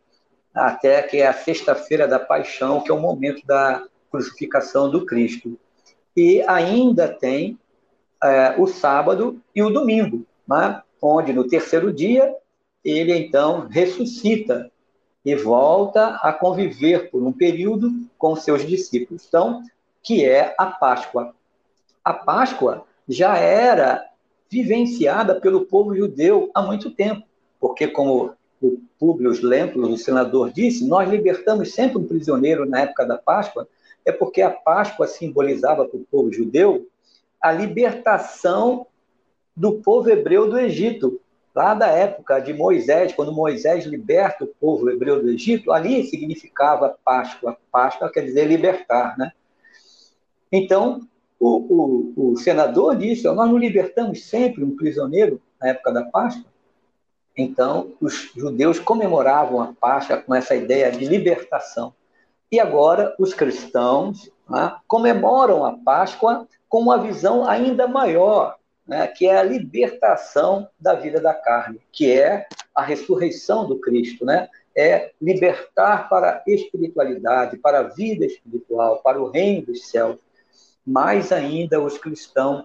até 0.54 1.02
que 1.02 1.16
é 1.16 1.26
a 1.26 1.34
sexta-feira 1.34 2.06
da 2.06 2.20
paixão, 2.20 2.80
que 2.80 2.92
é 2.92 2.94
o 2.94 3.00
momento 3.00 3.44
da 3.44 3.84
crucificação 4.08 4.88
do 4.88 5.04
Cristo. 5.04 5.58
E 6.16 6.44
ainda 6.46 7.08
tem 7.08 7.58
é, 8.22 8.54
o 8.56 8.68
sábado 8.68 9.42
e 9.52 9.64
o 9.64 9.70
domingo, 9.70 10.24
né? 10.46 10.80
onde 11.02 11.32
no 11.32 11.48
terceiro 11.48 11.92
dia 11.92 12.32
ele 12.84 13.14
então 13.14 13.66
ressuscita 13.68 14.70
e 15.24 15.34
volta 15.36 16.16
a 16.16 16.32
conviver 16.32 17.10
por 17.10 17.22
um 17.22 17.32
período 17.32 17.90
com 18.18 18.34
seus 18.34 18.66
discípulos. 18.66 19.24
Então, 19.26 19.62
que 20.02 20.24
é 20.24 20.54
a 20.58 20.66
Páscoa. 20.66 21.34
A 22.04 22.12
Páscoa 22.12 22.84
já 23.08 23.36
era 23.36 24.04
vivenciada 24.50 25.40
pelo 25.40 25.64
povo 25.64 25.94
judeu 25.96 26.50
há 26.52 26.60
muito 26.60 26.90
tempo, 26.90 27.22
porque, 27.60 27.86
como 27.86 28.32
o 28.60 28.78
Públio 28.98 29.32
Lentulus, 29.42 29.90
o 29.90 29.96
senador, 29.96 30.52
disse, 30.52 30.86
nós 30.86 31.08
libertamos 31.08 31.72
sempre 31.72 31.98
um 31.98 32.06
prisioneiro 32.06 32.66
na 32.66 32.80
época 32.80 33.06
da 33.06 33.16
Páscoa, 33.16 33.66
é 34.04 34.12
porque 34.12 34.42
a 34.42 34.50
Páscoa 34.50 35.06
simbolizava 35.06 35.84
para 35.84 35.98
o 35.98 36.06
povo 36.10 36.32
judeu 36.32 36.86
a 37.40 37.50
libertação 37.50 38.86
do 39.56 39.80
povo 39.80 40.10
hebreu 40.10 40.48
do 40.48 40.58
Egito. 40.58 41.20
Lá 41.54 41.74
da 41.74 41.88
época 41.88 42.40
de 42.40 42.54
Moisés, 42.54 43.12
quando 43.12 43.32
Moisés 43.32 43.84
liberta 43.84 44.44
o 44.44 44.46
povo 44.46 44.88
hebreu 44.88 45.22
do 45.22 45.30
Egito, 45.30 45.70
ali 45.70 46.04
significava 46.04 46.96
Páscoa. 47.04 47.58
Páscoa 47.70 48.10
quer 48.10 48.22
dizer 48.22 48.46
libertar, 48.46 49.16
né? 49.18 49.32
Então, 50.50 51.00
o, 51.38 52.12
o, 52.16 52.30
o 52.32 52.36
senador 52.36 52.96
disse: 52.96 53.24
Nós 53.24 53.36
não 53.48 53.58
libertamos 53.58 54.24
sempre 54.24 54.64
um 54.64 54.76
prisioneiro 54.76 55.42
na 55.60 55.68
época 55.68 55.92
da 55.92 56.04
Páscoa. 56.04 56.50
Então, 57.36 57.92
os 58.00 58.32
judeus 58.34 58.78
comemoravam 58.78 59.60
a 59.60 59.72
Páscoa 59.72 60.18
com 60.18 60.34
essa 60.34 60.54
ideia 60.54 60.90
de 60.90 61.04
libertação. 61.04 61.94
E 62.50 62.60
agora, 62.60 63.14
os 63.18 63.32
cristãos 63.34 64.30
né, 64.48 64.76
comemoram 64.86 65.64
a 65.64 65.72
Páscoa 65.72 66.46
com 66.68 66.80
uma 66.80 66.98
visão 66.98 67.46
ainda 67.46 67.86
maior, 67.86 68.56
né, 68.92 69.06
que 69.06 69.26
é 69.26 69.38
a 69.38 69.42
libertação 69.42 70.68
da 70.78 70.92
vida 70.92 71.18
da 71.18 71.32
carne, 71.32 71.80
que 71.90 72.12
é 72.12 72.46
a 72.74 72.82
ressurreição 72.82 73.66
do 73.66 73.80
Cristo, 73.80 74.26
né? 74.26 74.50
é 74.76 75.12
libertar 75.20 76.10
para 76.10 76.36
a 76.36 76.42
espiritualidade, 76.46 77.56
para 77.56 77.78
a 77.78 77.82
vida 77.84 78.26
espiritual, 78.26 78.98
para 79.02 79.18
o 79.20 79.30
reino 79.30 79.66
dos 79.66 79.88
céus 79.88 80.20
mais 80.84 81.32
ainda 81.32 81.80
os 81.80 81.96
cristãos 81.96 82.64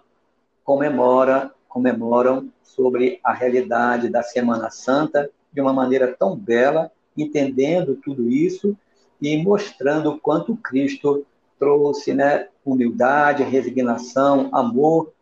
comemora, 0.65 1.51
comemoram 1.69 2.51
sobre 2.61 3.21
a 3.23 3.31
realidade 3.31 4.09
da 4.09 4.21
Semana 4.21 4.69
Santa 4.69 5.29
de 5.53 5.61
uma 5.61 5.71
maneira 5.71 6.13
tão 6.17 6.35
bela, 6.35 6.91
entendendo 7.15 7.95
tudo 8.03 8.27
isso 8.29 8.75
e 9.21 9.41
mostrando 9.41 10.09
o 10.09 10.19
quanto 10.19 10.57
Cristo 10.57 11.25
trouxe 11.57 12.13
né, 12.13 12.49
humildade, 12.65 13.43
resignação, 13.43 14.49
amor 14.51 15.13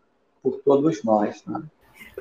por 0.46 0.62
todos 0.64 1.04
nós. 1.04 1.44
Né? 1.48 1.64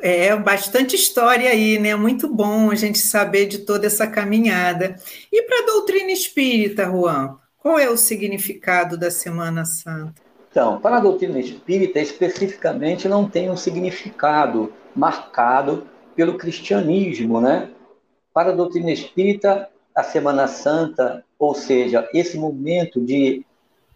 É, 0.01 0.35
bastante 0.35 0.97
história 0.97 1.51
aí, 1.51 1.79
né? 1.79 1.95
Muito 1.95 2.27
bom 2.27 2.71
a 2.71 2.75
gente 2.75 2.99
saber 2.99 3.47
de 3.47 3.59
toda 3.59 3.87
essa 3.87 4.07
caminhada. 4.07 4.97
E 5.31 5.43
para 5.43 5.63
a 5.63 5.67
doutrina 5.67 6.11
espírita, 6.11 6.85
Juan, 6.85 7.37
qual 7.59 7.79
é 7.79 7.89
o 7.91 7.97
significado 7.97 8.97
da 8.97 9.11
Semana 9.11 9.65
Santa? 9.67 10.15
Então, 10.51 10.81
para 10.81 10.97
a 10.97 11.01
doutrina 11.01 11.39
espírita, 11.39 12.01
especificamente, 12.01 13.09
não 13.09 13.29
tem 13.29 13.51
um 13.51 13.57
significado 13.57 14.73
marcado 14.97 15.87
pelo 16.17 16.39
cristianismo, 16.39 17.41
né? 17.41 17.71
Para 18.33 18.51
a 18.53 18.55
doutrina 18.55 18.91
espírita, 18.91 19.69
a 19.95 20.03
Semana 20.03 20.47
Santa, 20.47 21.25
ou 21.39 21.55
seja, 21.55 22.09
esse 22.15 22.39
momento 22.39 23.01
de 23.01 23.45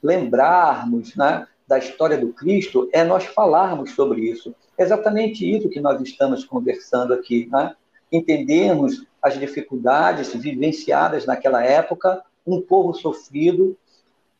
lembrarmos 0.02 1.16
né, 1.16 1.46
da 1.68 1.78
história 1.78 2.16
do 2.16 2.32
Cristo, 2.32 2.88
é 2.92 3.04
nós 3.04 3.26
falarmos 3.26 3.90
sobre 3.90 4.22
isso. 4.22 4.54
É 4.78 4.82
exatamente 4.82 5.48
isso 5.48 5.68
que 5.68 5.80
nós 5.80 6.00
estamos 6.00 6.44
conversando 6.44 7.12
aqui, 7.12 7.46
né? 7.52 7.74
Entendermos 8.10 9.06
as 9.22 9.38
dificuldades 9.38 10.32
vivenciadas 10.34 11.26
naquela 11.26 11.62
época, 11.62 12.22
um 12.46 12.62
povo 12.62 12.94
sofrido, 12.94 13.76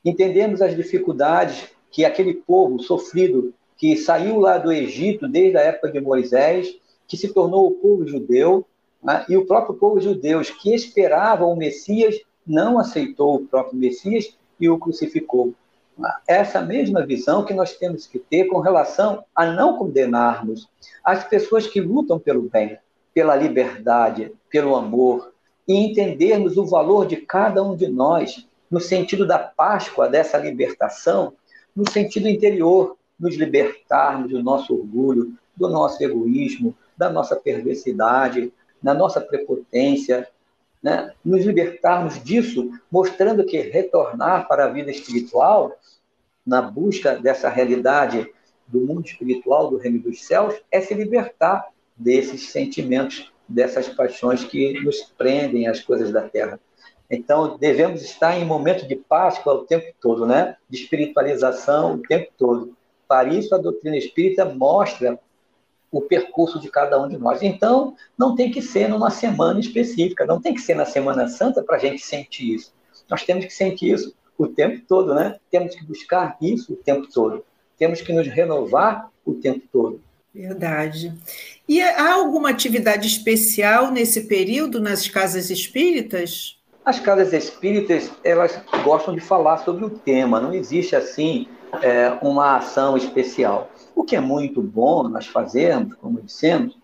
entendemos 0.03 0.63
as 0.63 0.75
dificuldades 0.75 1.69
que 1.91 2.05
aquele 2.05 2.33
povo 2.33 2.79
sofrido 2.79 3.53
que 3.77 3.97
saiu 3.97 4.41
lá 4.41 4.57
do 4.57 4.73
Egito 4.73 5.29
desde 5.29 5.59
a 5.59 5.61
época 5.61 5.93
de 5.93 6.01
Moisés, 6.01 6.77
que 7.07 7.17
se 7.17 7.33
tornou 7.33 7.67
o 7.67 7.73
povo 7.73 8.07
judeu, 8.07 8.65
né? 9.03 9.25
e 9.29 9.37
o 9.37 9.47
próprio 9.47 9.75
povo 9.75 10.01
judeu 10.01 10.41
que 10.61 10.75
esperava 10.75 11.45
o 11.45 11.55
Messias 11.55 12.19
não 12.47 12.79
aceitou 12.79 13.37
o 13.37 13.47
próprio 13.47 13.79
Messias 13.79 14.35
e 14.59 14.69
o 14.69 14.79
crucificou. 14.79 15.55
Essa 16.27 16.61
mesma 16.61 17.05
visão 17.05 17.45
que 17.45 17.55
nós 17.55 17.73
temos 17.73 18.07
que 18.07 18.19
ter 18.19 18.45
com 18.45 18.61
relação 18.61 19.25
a 19.35 19.47
não 19.47 19.77
condenarmos 19.77 20.69
as 21.05 21.25
pessoas 21.25 21.67
que 21.67 21.81
lutam 21.81 22.19
pelo 22.19 22.43
bem, 22.43 22.79
pela 23.13 23.35
liberdade, 23.35 24.33
pelo 24.49 24.77
amor, 24.77 25.33
e 25.67 25.75
entendermos 25.75 26.57
o 26.57 26.65
valor 26.65 27.07
de 27.07 27.17
cada 27.17 27.63
um 27.63 27.75
de 27.75 27.89
nós 27.89 28.47
no 28.71 28.81
sentido 28.81 29.27
da 29.27 29.39
Páscoa, 29.39 30.09
dessa 30.09 30.39
libertação, 30.39 31.33
no 31.75 31.91
sentido 31.91 32.29
interior, 32.29 32.97
nos 33.19 33.37
libertarmos 33.37 34.31
do 34.31 34.43
nosso 34.43 34.75
orgulho, 34.75 35.35
do 35.57 35.69
nosso 35.69 36.03
egoísmo, 36.03 36.75
da 36.97 37.11
nossa 37.11 37.35
perversidade, 37.35 38.53
da 38.83 38.95
nossa 38.95 39.21
prepotência, 39.21 40.29
né? 40.83 41.13
nos 41.25 41.45
libertarmos 41.45 42.23
disso, 42.23 42.71
mostrando 42.91 43.45
que 43.45 43.59
retornar 43.59 44.47
para 44.49 44.65
a 44.65 44.69
vida 44.69 44.91
espiritual, 44.91 45.77
na 46.47 46.63
busca 46.63 47.17
dessa 47.17 47.49
realidade 47.49 48.27
do 48.67 48.81
mundo 48.81 49.07
espiritual, 49.07 49.71
do 49.71 49.77
reino 49.77 49.99
dos 49.99 50.25
céus, 50.25 50.55
é 50.71 50.81
se 50.81 50.95
libertar 50.95 51.67
desses 51.97 52.51
sentimentos, 52.51 53.33
dessas 53.49 53.89
paixões 53.89 54.45
que 54.45 54.81
nos 54.81 55.03
prendem 55.17 55.67
às 55.67 55.81
coisas 55.81 56.13
da 56.13 56.23
terra. 56.23 56.61
Então, 57.11 57.57
devemos 57.57 58.03
estar 58.03 58.39
em 58.39 58.45
momento 58.45 58.87
de 58.87 58.95
Páscoa 58.95 59.55
o 59.55 59.65
tempo 59.65 59.95
todo, 60.01 60.27
né? 60.27 60.57
De 60.69 60.83
espiritualização 60.83 61.95
o 61.95 62.03
tempo 62.03 62.31
todo. 62.37 62.77
Para 63.07 63.31
isso, 63.31 63.55
a 63.55 63.59
doutrina 63.59 63.97
espírita 63.97 64.45
mostra 64.45 65.19
o 65.91 66.01
percurso 66.03 66.61
de 66.61 66.71
cada 66.71 67.01
um 67.01 67.09
de 67.09 67.17
nós. 67.17 67.43
Então, 67.43 67.97
não 68.17 68.35
tem 68.35 68.51
que 68.51 68.61
ser 68.61 68.89
numa 68.89 69.11
semana 69.11 69.59
específica, 69.59 70.27
não 70.27 70.41
tem 70.41 70.55
que 70.55 70.61
ser 70.61 70.75
na 70.75 70.85
Semana 70.85 71.29
Santa 71.29 71.63
para 71.63 71.77
a 71.77 71.79
gente 71.79 72.03
sentir 72.03 72.55
isso. 72.55 72.73
Nós 73.09 73.25
temos 73.25 73.45
que 73.45 73.53
sentir 73.53 73.93
isso 73.93 74.15
o 74.37 74.47
tempo 74.47 74.83
todo, 74.87 75.15
né? 75.15 75.37
Temos 75.51 75.75
que 75.75 75.85
buscar 75.85 76.37
isso 76.41 76.75
o 76.75 76.77
tempo 76.77 77.09
todo. 77.13 77.45
Temos 77.79 78.01
que 78.01 78.13
nos 78.13 78.29
renovar 78.29 79.11
o 79.25 79.35
tempo 79.35 79.63
todo. 79.73 80.01
Verdade. 80.35 81.13
E 81.69 81.81
há 81.81 82.15
alguma 82.15 82.51
atividade 82.51 83.09
especial 83.09 83.91
nesse 83.91 84.29
período 84.29 84.81
nas 84.81 85.09
casas 85.09 85.51
espíritas? 85.51 86.59
As 86.85 87.01
casas 87.01 87.33
espíritas, 87.33 88.11
elas 88.23 88.61
gostam 88.85 89.15
de 89.15 89.21
falar 89.21 89.59
sobre 89.59 89.85
o 89.85 89.91
tema, 89.91 90.41
não 90.41 90.55
existe 90.55 90.95
assim 90.95 91.49
é, 91.83 92.17
uma 92.23 92.57
ação 92.57 92.97
especial. 92.97 93.71
O 93.99 94.05
que 94.05 94.15
é 94.15 94.21
muito 94.21 94.63
bom 94.63 95.09
nós 95.09 95.27
fazermos, 95.27 95.97
como 95.97 96.23
dissemos, 96.23 96.79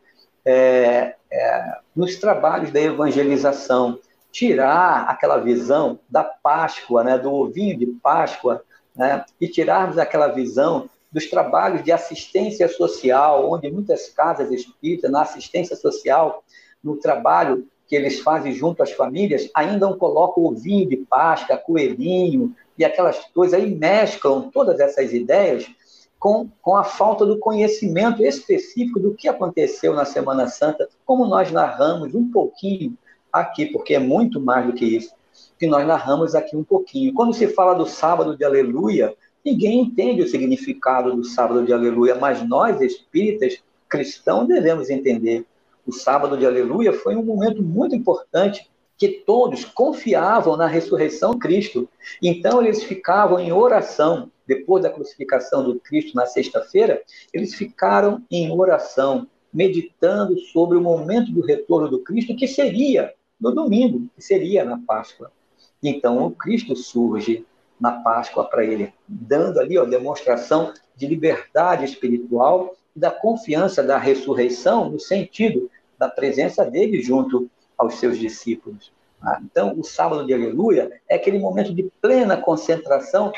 é, 0.44 1.14
é, 1.30 1.78
nos 1.94 2.16
trabalhos 2.16 2.73
da 2.73 2.80
evangelização, 2.80 4.00
tirar 4.33 5.04
aquela 5.09 5.37
visão 5.38 6.00
da 6.11 6.25
Páscoa, 6.25 7.04
né, 7.04 7.16
do 7.16 7.33
ovinho 7.33 7.78
de 7.78 7.87
Páscoa, 7.87 8.64
né, 8.97 9.25
e 9.40 9.47
tirarmos 9.47 9.97
aquela 9.97 10.26
visão 10.26 10.90
dos 11.12 11.30
trabalhos 11.30 11.85
de 11.85 11.92
assistência 11.92 12.66
social, 12.66 13.49
onde 13.49 13.71
muitas 13.71 14.09
casas 14.09 14.50
espíritas, 14.50 15.09
na 15.09 15.23
assistência 15.23 15.76
social, 15.76 16.42
no 16.83 16.97
trabalho 16.97 17.68
que 17.87 17.94
eles 17.94 18.18
fazem 18.18 18.52
junto 18.52 18.83
às 18.83 18.90
famílias, 18.90 19.49
ainda 19.54 19.87
colocam 19.94 20.47
ovinho 20.47 20.88
de 20.88 20.97
Páscoa, 20.97 21.59
coelhinho 21.59 22.56
e 22.76 22.85
aquelas 22.85 23.21
coisas, 23.26 23.61
aí 23.61 23.73
mesclam 23.73 24.50
todas 24.50 24.80
essas 24.80 25.12
ideias 25.12 25.64
com, 26.25 26.49
com 26.62 26.75
a 26.75 26.83
falta 26.83 27.26
do 27.26 27.38
conhecimento 27.38 28.25
específico 28.25 28.99
do 28.99 29.12
que 29.12 29.28
aconteceu 29.28 29.93
na 29.93 30.07
Semana 30.07 30.49
Santa, 30.49 30.88
como 31.04 31.26
nós 31.26 31.52
narramos 31.52 32.14
um 32.14 32.31
pouquinho 32.31 32.97
aqui, 33.31 33.66
porque 33.66 33.95
é 33.95 33.99
muito 33.99 34.40
mais 34.40 34.64
do 34.64 34.73
que 34.73 34.87
isso, 34.87 35.12
que 35.59 35.66
nós 35.66 35.87
narramos 35.87 36.35
aqui 36.35 36.57
um 36.57 36.64
pouquinho. 36.64 37.12
Quando 37.12 37.35
se 37.35 37.47
fala 37.49 37.75
do 37.75 37.85
sábado 37.85 38.38
de 38.38 38.43
aleluia, 38.43 39.14
ninguém 39.45 39.81
entende 39.81 40.23
o 40.23 40.26
significado 40.26 41.14
do 41.14 41.25
sábado 41.25 41.62
de 41.62 41.75
aleluia, 41.75 42.14
mas 42.14 42.43
nós, 42.49 42.81
espíritas, 42.81 43.62
cristãos, 43.87 44.49
devemos 44.49 44.88
entender 44.88 45.45
o 45.87 45.93
sábado 45.93 46.38
de 46.38 46.47
Aleluia, 46.47 46.95
foi 46.95 47.14
um 47.14 47.23
momento 47.23 47.62
muito 47.62 47.95
importante 47.95 48.71
que 48.96 49.08
todos 49.08 49.64
confiavam 49.64 50.56
na 50.56 50.66
ressurreição 50.66 51.32
de 51.32 51.38
Cristo. 51.38 51.88
Então 52.22 52.62
eles 52.62 52.82
ficavam 52.82 53.38
em 53.40 53.52
oração. 53.52 54.30
Depois 54.46 54.82
da 54.82 54.90
crucificação 54.90 55.64
do 55.64 55.80
Cristo 55.80 56.14
na 56.14 56.26
sexta-feira, 56.26 57.02
eles 57.32 57.54
ficaram 57.54 58.22
em 58.30 58.52
oração, 58.52 59.26
meditando 59.52 60.38
sobre 60.38 60.76
o 60.76 60.82
momento 60.82 61.32
do 61.32 61.40
retorno 61.40 61.88
do 61.88 62.00
Cristo, 62.00 62.36
que 62.36 62.46
seria 62.46 63.14
no 63.40 63.52
domingo, 63.52 64.06
que 64.14 64.22
seria 64.22 64.64
na 64.64 64.78
Páscoa. 64.78 65.32
Então 65.82 66.24
o 66.26 66.30
Cristo 66.30 66.76
surge 66.76 67.44
na 67.80 67.92
Páscoa 67.92 68.44
para 68.44 68.64
ele, 68.64 68.92
dando 69.08 69.58
ali 69.60 69.76
a 69.78 69.84
demonstração 69.84 70.72
de 70.96 71.06
liberdade 71.06 71.84
espiritual 71.84 72.74
e 72.94 73.00
da 73.00 73.10
confiança 73.10 73.82
da 73.82 73.98
ressurreição, 73.98 74.90
no 74.90 75.00
sentido 75.00 75.70
da 75.98 76.08
presença 76.08 76.64
dele 76.64 77.02
junto 77.02 77.50
aos 77.76 77.95
seus 77.95 78.19
discípulos. 78.19 78.93
Ah, 79.23 79.40
então, 79.43 79.78
o 79.78 79.83
sábado 79.83 80.26
de 80.26 80.35
aleluia 80.35 81.00
é 81.09 81.16
aquele 81.16 81.38
momento 81.38 81.75
de 81.75 81.90
plena 82.00 82.37
concentração 82.37 83.33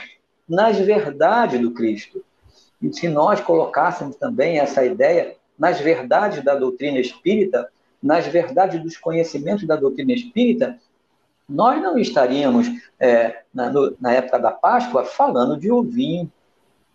nas 0.48 0.78
verdades 0.78 1.60
do 1.60 1.72
Cristo. 1.72 2.24
E 2.82 2.92
se 2.92 3.08
nós 3.08 3.40
colocássemos 3.40 4.16
também 4.16 4.58
essa 4.58 4.84
ideia 4.84 5.36
nas 5.58 5.80
verdades 5.80 6.44
da 6.44 6.54
doutrina 6.54 6.98
espírita, 6.98 7.68
nas 8.02 8.26
verdades 8.26 8.82
dos 8.82 8.96
conhecimentos 8.96 9.66
da 9.66 9.76
doutrina 9.76 10.12
espírita, 10.12 10.78
nós 11.48 11.80
não 11.80 11.96
estaríamos, 11.96 12.66
é, 12.98 13.42
na, 13.54 13.70
no, 13.70 13.96
na 14.00 14.12
época 14.12 14.38
da 14.38 14.50
Páscoa, 14.50 15.04
falando 15.04 15.58
de 15.58 15.70
ovinho, 15.70 16.30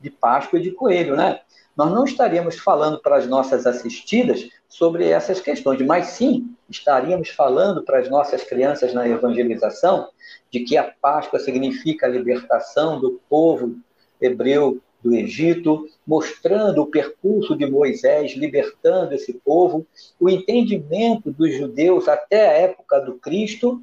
de 0.02 0.10
Páscoa 0.10 0.60
e 0.60 0.64
de 0.64 0.72
coelho, 0.72 1.16
né? 1.16 1.40
Nós 1.76 1.92
não 1.92 2.04
estaríamos 2.04 2.58
falando 2.58 3.00
para 3.00 3.18
as 3.18 3.28
nossas 3.28 3.66
assistidas 3.66 4.50
sobre 4.68 5.08
essas 5.08 5.40
questões, 5.40 5.82
mas 5.82 6.08
sim 6.08 6.54
estaríamos 6.70 7.30
falando 7.30 7.84
para 7.84 8.00
as 8.00 8.10
nossas 8.10 8.44
crianças 8.44 8.94
na 8.94 9.08
evangelização 9.08 10.10
de 10.50 10.62
que 10.62 10.78
a 10.78 10.84
Páscoa 10.84 11.40
significa 11.40 12.06
a 12.06 12.10
libertação 12.10 13.00
do 13.00 13.22
povo 13.30 13.78
hebreu 14.20 14.82
do 15.04 15.16
Egito, 15.16 15.88
mostrando 16.06 16.82
o 16.82 16.88
percurso 16.88 17.56
de 17.56 17.66
Moisés 17.66 18.34
libertando 18.34 19.16
esse 19.16 19.34
povo, 19.34 19.86
o 20.20 20.30
entendimento 20.30 21.32
dos 21.32 21.56
judeus 21.56 22.08
até 22.08 22.48
a 22.48 22.54
época 22.54 23.00
do 23.00 23.16
Cristo, 23.16 23.82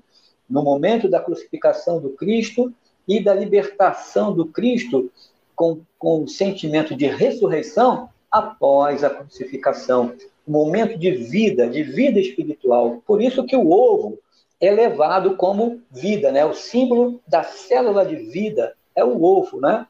no 0.49 0.63
momento 0.63 1.09
da 1.09 1.21
crucificação 1.21 2.01
do 2.01 2.11
Cristo 2.11 2.73
e 3.07 3.23
da 3.23 3.35
libertação 3.35 4.33
do 4.33 4.47
Cristo 4.47 5.11
com, 5.59 5.81
com 5.99 6.23
o 6.23 6.29
sentimento 6.29 6.95
de 6.95 7.09
ressurreição 7.09 8.09
após 8.31 9.03
a 9.03 9.11
crucificação. 9.11 10.15
Momento 10.47 10.97
de 10.97 11.11
vida, 11.11 11.69
de 11.69 11.83
vida 11.83 12.21
espiritual. 12.21 13.03
Por 13.05 13.21
isso 13.21 13.45
que 13.45 13.57
o 13.57 13.69
ovo 13.69 14.17
é 14.61 14.71
levado 14.71 15.37
como 15.37 15.83
vida, 15.91 16.31
né? 16.31 16.47
O 16.47 16.55
símbolo 16.55 17.21
da 17.27 17.43
célula 17.43 18.07
de 18.07 18.15
vida 18.15 18.77
é 18.95 19.05
o 19.05 19.21
ovo, 19.21 19.61
né? 19.61 19.85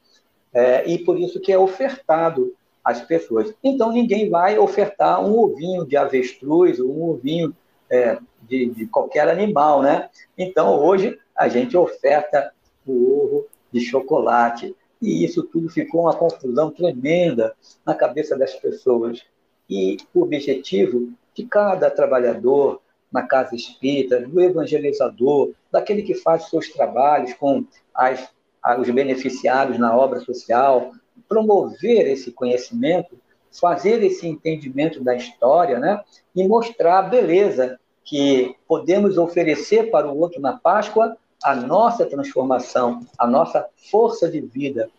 É, 0.55 0.89
e 0.89 0.99
por 1.05 1.21
isso 1.21 1.39
que 1.39 1.53
é 1.53 1.59
ofertado 1.59 2.55
às 2.83 3.03
pessoas. 3.03 3.55
Então 3.63 3.93
ninguém 3.93 4.31
vai 4.31 4.59
ofertar 4.59 5.23
um 5.23 5.39
ovinho 5.39 5.85
de 5.85 5.99
avestruz 5.99 6.81
ou 6.81 6.91
um 6.91 7.11
ovinho 7.11 7.55
é, 7.91 8.19
de, 8.43 8.71
de, 8.71 8.87
qualquer 8.87 9.29
animal, 9.29 9.83
né? 9.83 10.09
Então 10.37 10.83
hoje 10.83 11.19
a 11.37 11.47
gente 11.47 11.77
oferta 11.77 12.53
o 12.87 13.23
ovo 13.23 13.47
de 13.71 13.81
chocolate, 13.83 14.75
e 15.01 15.25
isso 15.25 15.45
tudo 15.45 15.69
ficou 15.69 16.03
uma 16.03 16.15
confusão 16.15 16.71
tremenda 16.71 17.55
na 17.87 17.95
cabeça 17.95 18.37
das 18.37 18.55
pessoas. 18.55 19.23
E 19.69 19.97
o 20.15 20.23
objetivo 20.23 21.13
de 21.35 21.45
cada 21.45 21.91
trabalhador 21.91 22.81
na 23.13 23.23
casa 23.23 23.55
espírita, 23.55 24.21
do 24.21 24.41
evangelizador, 24.41 25.53
daquele 25.71 26.03
que 26.03 26.15
faz 26.15 26.49
seus 26.49 26.69
trabalhos 26.69 27.33
com 27.35 27.65
as, 27.95 28.29
os 28.79 28.91
beneficiários 28.91 29.79
na 29.79 29.97
obra 29.97 30.21
social, 30.21 30.93
promover 31.29 32.07
esse 32.07 32.33
conhecimento, 32.33 33.19
fazer 33.51 34.03
esse 34.03 34.27
entendimento 34.27 35.03
da 35.03 35.17
história, 35.17 35.79
né? 35.79 36.03
E 36.35 36.47
mostrar 36.47 36.99
a 36.99 37.03
beleza 37.03 37.79
que 38.05 38.55
podemos 38.67 39.17
oferecer 39.17 39.91
para 39.91 40.11
o 40.11 40.19
outro 40.19 40.41
na 40.41 40.57
Páscoa 40.57 41.17
a 41.43 41.55
nossa 41.55 42.05
transformação, 42.05 43.01
a 43.19 43.27
nossa 43.27 43.69
força 43.91 44.29
de 44.29 44.41
vida, 44.41 44.91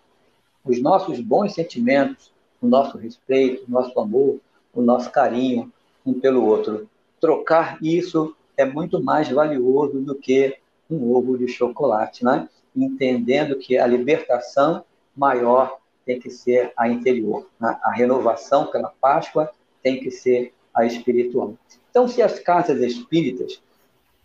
os 0.64 0.82
nossos 0.82 1.20
bons 1.20 1.54
sentimentos, 1.54 2.32
o 2.62 2.68
nosso 2.68 2.98
respeito, 2.98 3.66
o 3.68 3.72
nosso 3.72 3.98
amor, 4.00 4.40
o 4.74 4.82
nosso 4.82 5.12
carinho 5.12 5.72
um 6.06 6.20
pelo 6.20 6.46
outro. 6.46 6.90
Trocar 7.20 7.78
isso 7.82 8.36
é 8.56 8.66
muito 8.66 9.02
mais 9.02 9.30
valioso 9.30 10.00
do 10.00 10.16
que 10.16 10.58
um 10.90 11.14
ovo 11.14 11.38
de 11.38 11.48
chocolate, 11.48 12.24
né? 12.24 12.50
Entendendo 12.76 13.58
que 13.58 13.78
a 13.78 13.86
libertação 13.86 14.84
maior 15.16 15.78
tem 16.06 16.20
que 16.20 16.30
ser 16.30 16.72
a 16.76 16.88
interior, 16.90 17.48
né? 17.60 17.78
a 17.84 17.92
renovação 17.92 18.68
pela 18.68 18.92
Páscoa 19.00 19.50
tem 19.84 20.00
que 20.00 20.10
ser 20.10 20.54
a 20.74 20.86
espiritual. 20.86 21.56
Então, 21.90 22.08
se 22.08 22.22
as 22.22 22.40
casas 22.40 22.82
espíritas 22.82 23.62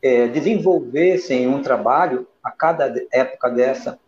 é, 0.05 0.29
desenvolvessem 0.29 1.49
um 1.49 1.63
trabalho 1.63 2.29
a 2.43 2.51
cada 2.51 2.95
época 3.11 3.49
dessa 3.49 3.99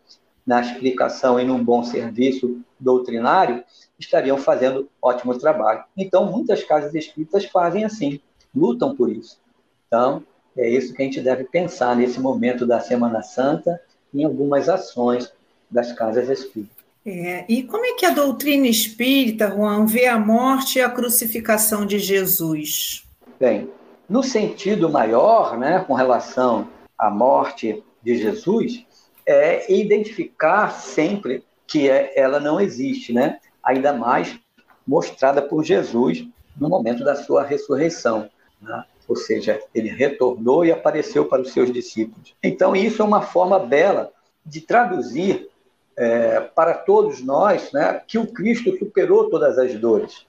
na 0.47 0.61
explicação 0.61 1.41
e 1.41 1.45
num 1.45 1.65
bom 1.65 1.83
serviço 1.83 2.61
doutrinário, 2.79 3.65
estariam 3.99 4.37
fazendo 4.37 4.89
ótimo 5.01 5.37
trabalho. 5.39 5.83
Então, 5.97 6.31
muitas 6.31 6.63
casas 6.63 6.95
espíritas 6.95 7.47
fazem 7.47 7.85
assim, 7.85 8.21
lutam 8.55 8.95
por 8.95 9.11
isso. 9.11 9.41
Então, 9.89 10.23
é 10.57 10.69
isso 10.69 10.93
que 10.93 11.03
a 11.03 11.05
gente 11.05 11.21
deve 11.21 11.45
pensar 11.45 11.97
nesse 11.97 12.21
momento 12.21 12.67
da 12.67 12.79
Semana 12.79 13.23
Santa 13.23 13.81
em 14.15 14.23
algumas 14.23 14.69
ações 14.69 15.33
das 15.71 15.93
casas 15.93 16.29
espíritas. 16.29 16.77
É, 17.05 17.45
e 17.49 17.63
como 17.63 17.87
é 17.87 17.95
que 17.95 18.05
a 18.05 18.11
doutrina 18.11 18.69
espírita, 18.69 19.49
Juan, 19.49 19.87
vê 19.87 20.07
a 20.07 20.19
morte 20.19 20.79
e 20.79 20.83
a 20.83 20.91
crucificação 20.91 21.87
de 21.87 21.99
Jesus? 21.99 23.05
Bem, 23.41 23.69
no 24.09 24.23
sentido 24.23 24.89
maior, 24.89 25.59
né, 25.59 25.85
com 25.87 25.95
relação 25.95 26.69
à 26.99 27.11
morte 27.11 27.83
de 28.03 28.17
Jesus, 28.17 28.85
é 29.27 29.73
identificar 29.73 30.71
sempre 30.71 31.45
que 31.67 31.91
é, 31.91 32.13
ela 32.17 32.39
não 32.39 32.61
existe, 32.61 33.13
né? 33.13 33.41
ainda 33.63 33.93
mais 33.93 34.39
mostrada 34.87 35.43
por 35.43 35.65
Jesus 35.65 36.25
no 36.57 36.69
momento 36.69 37.03
da 37.03 37.17
sua 37.17 37.43
ressurreição. 37.43 38.31
Né? 38.63 38.85
Ou 39.09 39.17
seja, 39.17 39.61
ele 39.75 39.89
retornou 39.89 40.65
e 40.65 40.71
apareceu 40.71 41.25
para 41.25 41.43
os 41.43 41.53
seus 41.53 41.73
discípulos. 41.73 42.35
Então, 42.43 42.77
isso 42.77 43.03
é 43.03 43.05
uma 43.05 43.23
forma 43.23 43.59
bela 43.59 44.13
de 44.45 44.61
traduzir 44.61 45.49
é, 45.97 46.41
para 46.41 46.75
todos 46.75 47.21
nós 47.21 47.73
né, 47.73 48.01
que 48.07 48.19
o 48.19 48.27
Cristo 48.27 48.77
superou 48.79 49.29
todas 49.29 49.59
as 49.59 49.75
dores, 49.75 50.25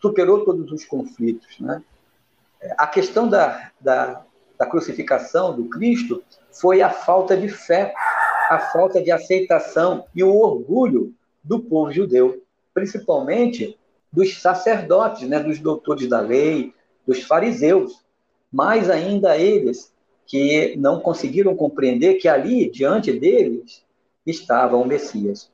superou 0.00 0.44
todos 0.44 0.72
os 0.72 0.84
conflitos. 0.84 1.60
Né? 1.60 1.80
A 2.76 2.86
questão 2.86 3.28
da, 3.28 3.70
da, 3.80 4.24
da 4.58 4.66
crucificação 4.66 5.54
do 5.54 5.68
Cristo 5.68 6.22
foi 6.52 6.82
a 6.82 6.90
falta 6.90 7.36
de 7.36 7.48
fé, 7.48 7.94
a 8.50 8.58
falta 8.58 9.00
de 9.02 9.10
aceitação 9.10 10.04
e 10.14 10.22
o 10.22 10.34
orgulho 10.34 11.14
do 11.42 11.60
povo 11.60 11.90
judeu, 11.90 12.42
principalmente 12.74 13.78
dos 14.12 14.40
sacerdotes, 14.40 15.28
né, 15.28 15.40
dos 15.40 15.58
doutores 15.58 16.08
da 16.08 16.20
lei, 16.20 16.74
dos 17.06 17.22
fariseus. 17.22 18.04
Mais 18.52 18.90
ainda 18.90 19.36
eles 19.36 19.92
que 20.26 20.76
não 20.76 21.00
conseguiram 21.00 21.56
compreender 21.56 22.14
que 22.14 22.28
ali, 22.28 22.70
diante 22.70 23.12
deles, 23.12 23.84
estava 24.24 24.76
o 24.76 24.86
Messias. 24.86 25.50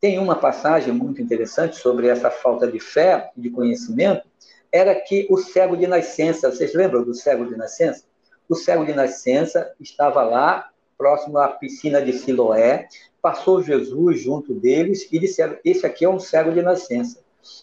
Tem 0.00 0.18
uma 0.18 0.36
passagem 0.36 0.92
muito 0.92 1.22
interessante 1.22 1.76
sobre 1.76 2.08
essa 2.08 2.30
falta 2.30 2.70
de 2.70 2.78
fé 2.78 3.30
e 3.36 3.40
de 3.40 3.50
conhecimento, 3.50 4.27
era 4.72 4.94
que 4.94 5.26
o 5.30 5.36
cego 5.38 5.76
de 5.76 5.86
nascença, 5.86 6.50
vocês 6.50 6.74
lembram 6.74 7.02
do 7.02 7.14
cego 7.14 7.46
de 7.46 7.56
nascença? 7.56 8.04
O 8.48 8.54
cego 8.54 8.84
de 8.84 8.92
nascença 8.92 9.72
estava 9.80 10.22
lá, 10.22 10.70
próximo 10.96 11.38
à 11.38 11.48
piscina 11.48 12.02
de 12.02 12.12
Siloé, 12.12 12.88
passou 13.22 13.62
Jesus 13.62 14.20
junto 14.20 14.54
deles 14.54 15.08
e 15.12 15.18
disseram: 15.18 15.56
Esse 15.64 15.86
aqui 15.86 16.04
é 16.04 16.08
um 16.08 16.18
cego 16.18 16.52
de 16.52 16.62
nascença. 16.62 17.20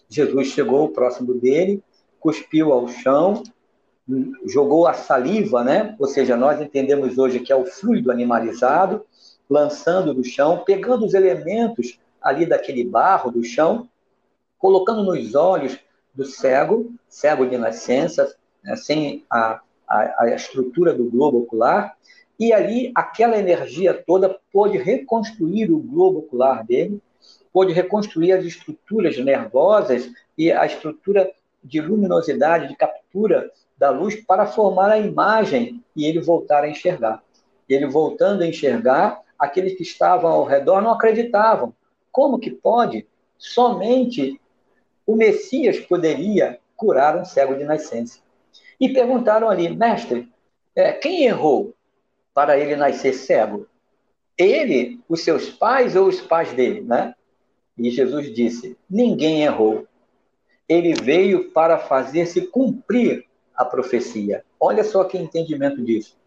Jesus 0.10 0.48
chegou 0.48 0.90
próximo 0.90 1.34
dele, 1.34 1.84
cuspiu 2.20 2.72
ao 2.72 2.88
chão, 2.88 3.44
jogou 4.46 4.88
a 4.88 4.94
saliva, 4.94 5.64
né? 5.64 5.96
Ou 6.00 6.08
seja, 6.08 6.38
nós 6.38 6.62
entendemos 6.62 7.18
hoje 7.18 7.40
que 7.40 7.52
é 7.52 7.56
o 7.56 7.66
fluido 7.66 8.12
animalizado, 8.12 9.06
lançando 9.50 10.14
do 10.14 10.24
chão, 10.24 10.64
pegando 10.66 11.06
os 11.06 11.14
elementos 11.14 12.00
ali 12.22 12.46
daquele 12.46 12.84
barro 12.84 13.32
do 13.32 13.44
chão, 13.44 13.88
colocando 14.58 15.04
nos 15.04 15.36
olhos 15.36 15.78
do 16.16 16.26
cego, 16.26 16.94
cego 17.08 17.46
de 17.46 17.58
nascença, 17.58 18.36
né? 18.64 18.76
sem 18.76 19.26
a, 19.30 19.62
a, 19.88 20.24
a 20.24 20.36
estrutura 20.36 20.94
do 20.94 21.10
globo 21.10 21.40
ocular, 21.40 21.96
e 22.40 22.52
ali 22.52 22.92
aquela 22.96 23.38
energia 23.38 23.94
toda 23.94 24.40
pôde 24.52 24.78
reconstruir 24.78 25.72
o 25.72 25.80
globo 25.80 26.20
ocular 26.20 26.66
dele, 26.66 27.02
pôde 27.54 27.72
reconstruir 27.72 28.34
as 28.34 28.44
estruturas 28.44 29.18
nervosas 29.18 30.10
e 30.38 30.52
a 30.52 30.66
estrutura 30.66 31.32
de 31.64 31.80
luminosidade, 31.80 32.68
de 32.68 32.76
captura 32.76 33.50
da 33.78 33.90
luz 33.90 34.16
para 34.16 34.46
formar 34.46 34.92
a 34.92 34.98
imagem 34.98 35.84
e 35.96 36.06
ele 36.06 36.20
voltar 36.20 36.64
a 36.64 36.70
enxergar. 36.70 37.24
Ele 37.68 37.88
voltando 37.88 38.44
a 38.44 38.48
enxergar, 38.48 39.22
aqueles 39.40 39.76
que 39.76 39.84
estavam 39.84 40.32
ao 40.32 40.46
redor 40.46 40.82
não 40.82 40.92
acreditavam. 40.92 41.74
Como 42.12 42.40
que 42.40 42.52
pode? 42.52 43.08
Somente 43.38 44.40
o 45.06 45.16
Messias 45.16 45.80
poderia 45.80 46.60
curar 46.76 47.18
um 47.18 47.26
cego 47.26 47.56
de 47.56 47.64
nascença. 47.64 48.20
E 48.80 48.90
perguntaram 48.90 49.50
ali, 49.50 49.70
mestre, 49.70 50.30
é, 50.76 50.92
quem 50.92 51.26
errou 51.26 51.74
para 52.34 52.58
ele 52.58 52.76
nascer 52.76 53.14
cego? 53.14 53.68
Ele, 54.38 55.00
os 55.08 55.24
seus 55.24 55.50
pais 55.50 55.96
ou 55.96 56.08
os 56.08 56.20
pais 56.20 56.52
dele, 56.54 56.82
né? 56.82 57.16
E 57.78 57.90
Jesus 57.90 58.34
disse: 58.34 58.78
ninguém 58.90 59.44
errou. 59.44 59.88
Ele 60.68 60.94
veio 60.94 61.52
para 61.52 61.78
fazer-se 61.78 62.42
cumprir 62.48 63.26
a 63.56 63.64
profecia. 63.64 64.44
Olha 64.60 64.84
só 64.84 65.04
que 65.04 65.18
entendimento 65.18 65.82
disso. 65.82 66.18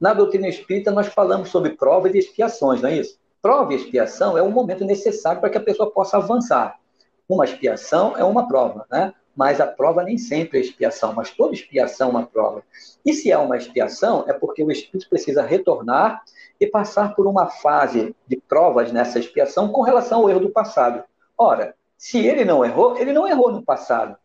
Na 0.00 0.12
doutrina 0.12 0.48
espírita, 0.48 0.90
nós 0.90 1.06
falamos 1.06 1.50
sobre 1.50 1.70
provas 1.70 2.14
e 2.14 2.18
expiações, 2.18 2.82
não 2.82 2.88
é 2.88 2.96
isso? 2.96 3.18
Prova 3.40 3.72
e 3.72 3.76
expiação 3.76 4.36
é 4.36 4.42
um 4.42 4.50
momento 4.50 4.84
necessário 4.84 5.40
para 5.40 5.50
que 5.50 5.58
a 5.58 5.62
pessoa 5.62 5.90
possa 5.90 6.16
avançar. 6.16 6.80
Uma 7.28 7.44
expiação 7.44 8.16
é 8.16 8.24
uma 8.24 8.46
prova, 8.48 8.86
né? 8.90 9.14
Mas 9.36 9.60
a 9.60 9.66
prova 9.66 10.04
nem 10.04 10.16
sempre 10.16 10.58
é 10.58 10.60
expiação, 10.60 11.12
mas 11.12 11.30
toda 11.30 11.54
expiação 11.54 12.08
é 12.08 12.10
uma 12.10 12.26
prova. 12.26 12.62
E 13.04 13.12
se 13.12 13.32
é 13.32 13.38
uma 13.38 13.56
expiação, 13.56 14.24
é 14.28 14.32
porque 14.32 14.62
o 14.62 14.70
espírito 14.70 15.08
precisa 15.08 15.42
retornar 15.42 16.22
e 16.60 16.66
passar 16.66 17.14
por 17.16 17.26
uma 17.26 17.48
fase 17.48 18.14
de 18.28 18.36
provas 18.36 18.92
nessa 18.92 19.18
expiação 19.18 19.68
com 19.68 19.82
relação 19.82 20.20
ao 20.20 20.30
erro 20.30 20.40
do 20.40 20.50
passado. 20.50 21.02
Ora, 21.36 21.74
se 21.98 22.24
ele 22.24 22.44
não 22.44 22.64
errou, 22.64 22.96
ele 22.96 23.12
não 23.12 23.26
errou 23.26 23.50
no 23.50 23.62
passado 23.62 24.16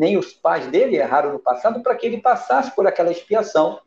nem 0.00 0.16
os 0.16 0.32
pais 0.32 0.66
dele 0.68 0.96
erraram 0.96 1.30
no 1.30 1.38
passado 1.38 1.82
para 1.82 1.94
que 1.94 2.06
ele 2.06 2.22
passasse 2.22 2.74
por 2.74 2.86
aquela 2.86 3.10
expiação. 3.10 3.80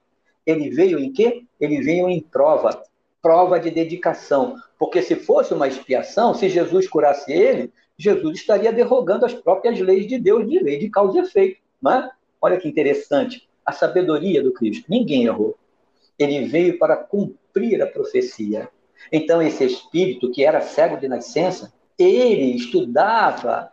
Ele 0.45 0.69
veio 0.69 0.99
em 0.99 1.11
quê? 1.11 1.43
Ele 1.59 1.81
veio 1.81 2.07
em 2.07 2.21
prova, 2.21 2.83
prova 3.19 3.59
de 3.59 3.71
dedicação. 3.71 4.55
Porque 4.77 5.01
se 5.01 5.15
fosse 5.15 5.55
uma 5.55 5.67
expiação, 5.67 6.35
se 6.35 6.49
Jesus 6.49 6.87
curasse 6.87 7.33
ele, 7.33 7.73
Jesus 8.03 8.39
estaria 8.39 8.73
derrogando 8.73 9.25
as 9.25 9.33
próprias 9.33 9.79
leis 9.79 10.05
de 10.07 10.19
Deus, 10.19 10.49
de 10.49 10.59
lei 10.59 10.77
de 10.77 10.89
causa 10.89 11.17
e 11.17 11.21
efeito. 11.21 11.61
É? 11.87 12.09
Olha 12.41 12.57
que 12.57 12.67
interessante, 12.67 13.47
a 13.65 13.71
sabedoria 13.71 14.43
do 14.43 14.51
Cristo. 14.51 14.85
Ninguém 14.89 15.25
errou. 15.25 15.55
Ele 16.19 16.45
veio 16.45 16.77
para 16.77 16.97
cumprir 16.97 17.81
a 17.81 17.87
profecia. 17.87 18.67
Então, 19.11 19.41
esse 19.41 19.63
espírito 19.63 20.31
que 20.31 20.43
era 20.43 20.59
cego 20.59 20.97
de 20.97 21.07
nascença, 21.07 21.73
ele 21.97 22.55
estudava 22.55 23.71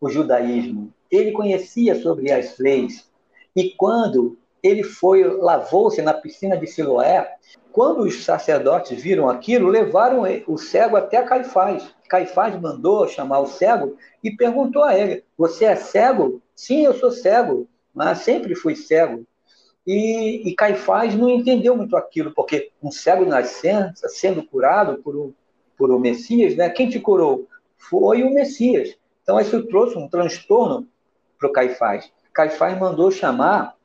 o 0.00 0.08
judaísmo, 0.08 0.92
ele 1.10 1.32
conhecia 1.32 2.00
sobre 2.00 2.30
as 2.30 2.58
leis. 2.58 3.10
E 3.54 3.70
quando 3.70 4.38
ele 4.62 4.84
foi, 4.84 5.24
lavou-se 5.24 6.00
na 6.02 6.14
piscina 6.14 6.56
de 6.56 6.66
Siloé, 6.66 7.34
quando 7.72 8.02
os 8.02 8.24
sacerdotes 8.24 9.00
viram 9.02 9.28
aquilo, 9.28 9.68
levaram 9.68 10.22
o 10.46 10.56
cego 10.56 10.96
até 10.96 11.22
Caifás. 11.22 11.95
Caifás 12.06 12.60
mandou 12.60 13.08
chamar 13.08 13.40
o 13.40 13.46
cego 13.46 13.96
e 14.22 14.30
perguntou 14.30 14.82
a 14.82 14.96
ele: 14.96 15.24
Você 15.36 15.64
é 15.64 15.76
cego? 15.76 16.42
Sim, 16.54 16.84
eu 16.84 16.94
sou 16.94 17.10
cego, 17.10 17.68
mas 17.94 18.18
sempre 18.18 18.54
fui 18.54 18.74
cego. 18.74 19.26
E, 19.86 20.48
e 20.48 20.54
Caifás 20.54 21.14
não 21.14 21.30
entendeu 21.30 21.76
muito 21.76 21.96
aquilo, 21.96 22.32
porque 22.32 22.72
um 22.82 22.90
cego 22.90 23.24
nascença, 23.24 24.08
sendo 24.08 24.42
curado 24.42 25.00
por 25.02 25.14
o, 25.14 25.34
por 25.76 25.92
o 25.92 25.98
Messias, 25.98 26.56
né? 26.56 26.68
quem 26.68 26.88
te 26.88 26.98
curou? 26.98 27.46
Foi 27.76 28.24
o 28.24 28.34
Messias. 28.34 28.96
Então, 29.22 29.38
isso 29.38 29.64
trouxe 29.66 29.96
um 29.96 30.08
transtorno 30.08 30.88
para 31.38 31.48
o 31.48 31.52
Caifás. 31.52 32.10
Caifás 32.32 32.78
mandou 32.78 33.10
chamar 33.10 33.76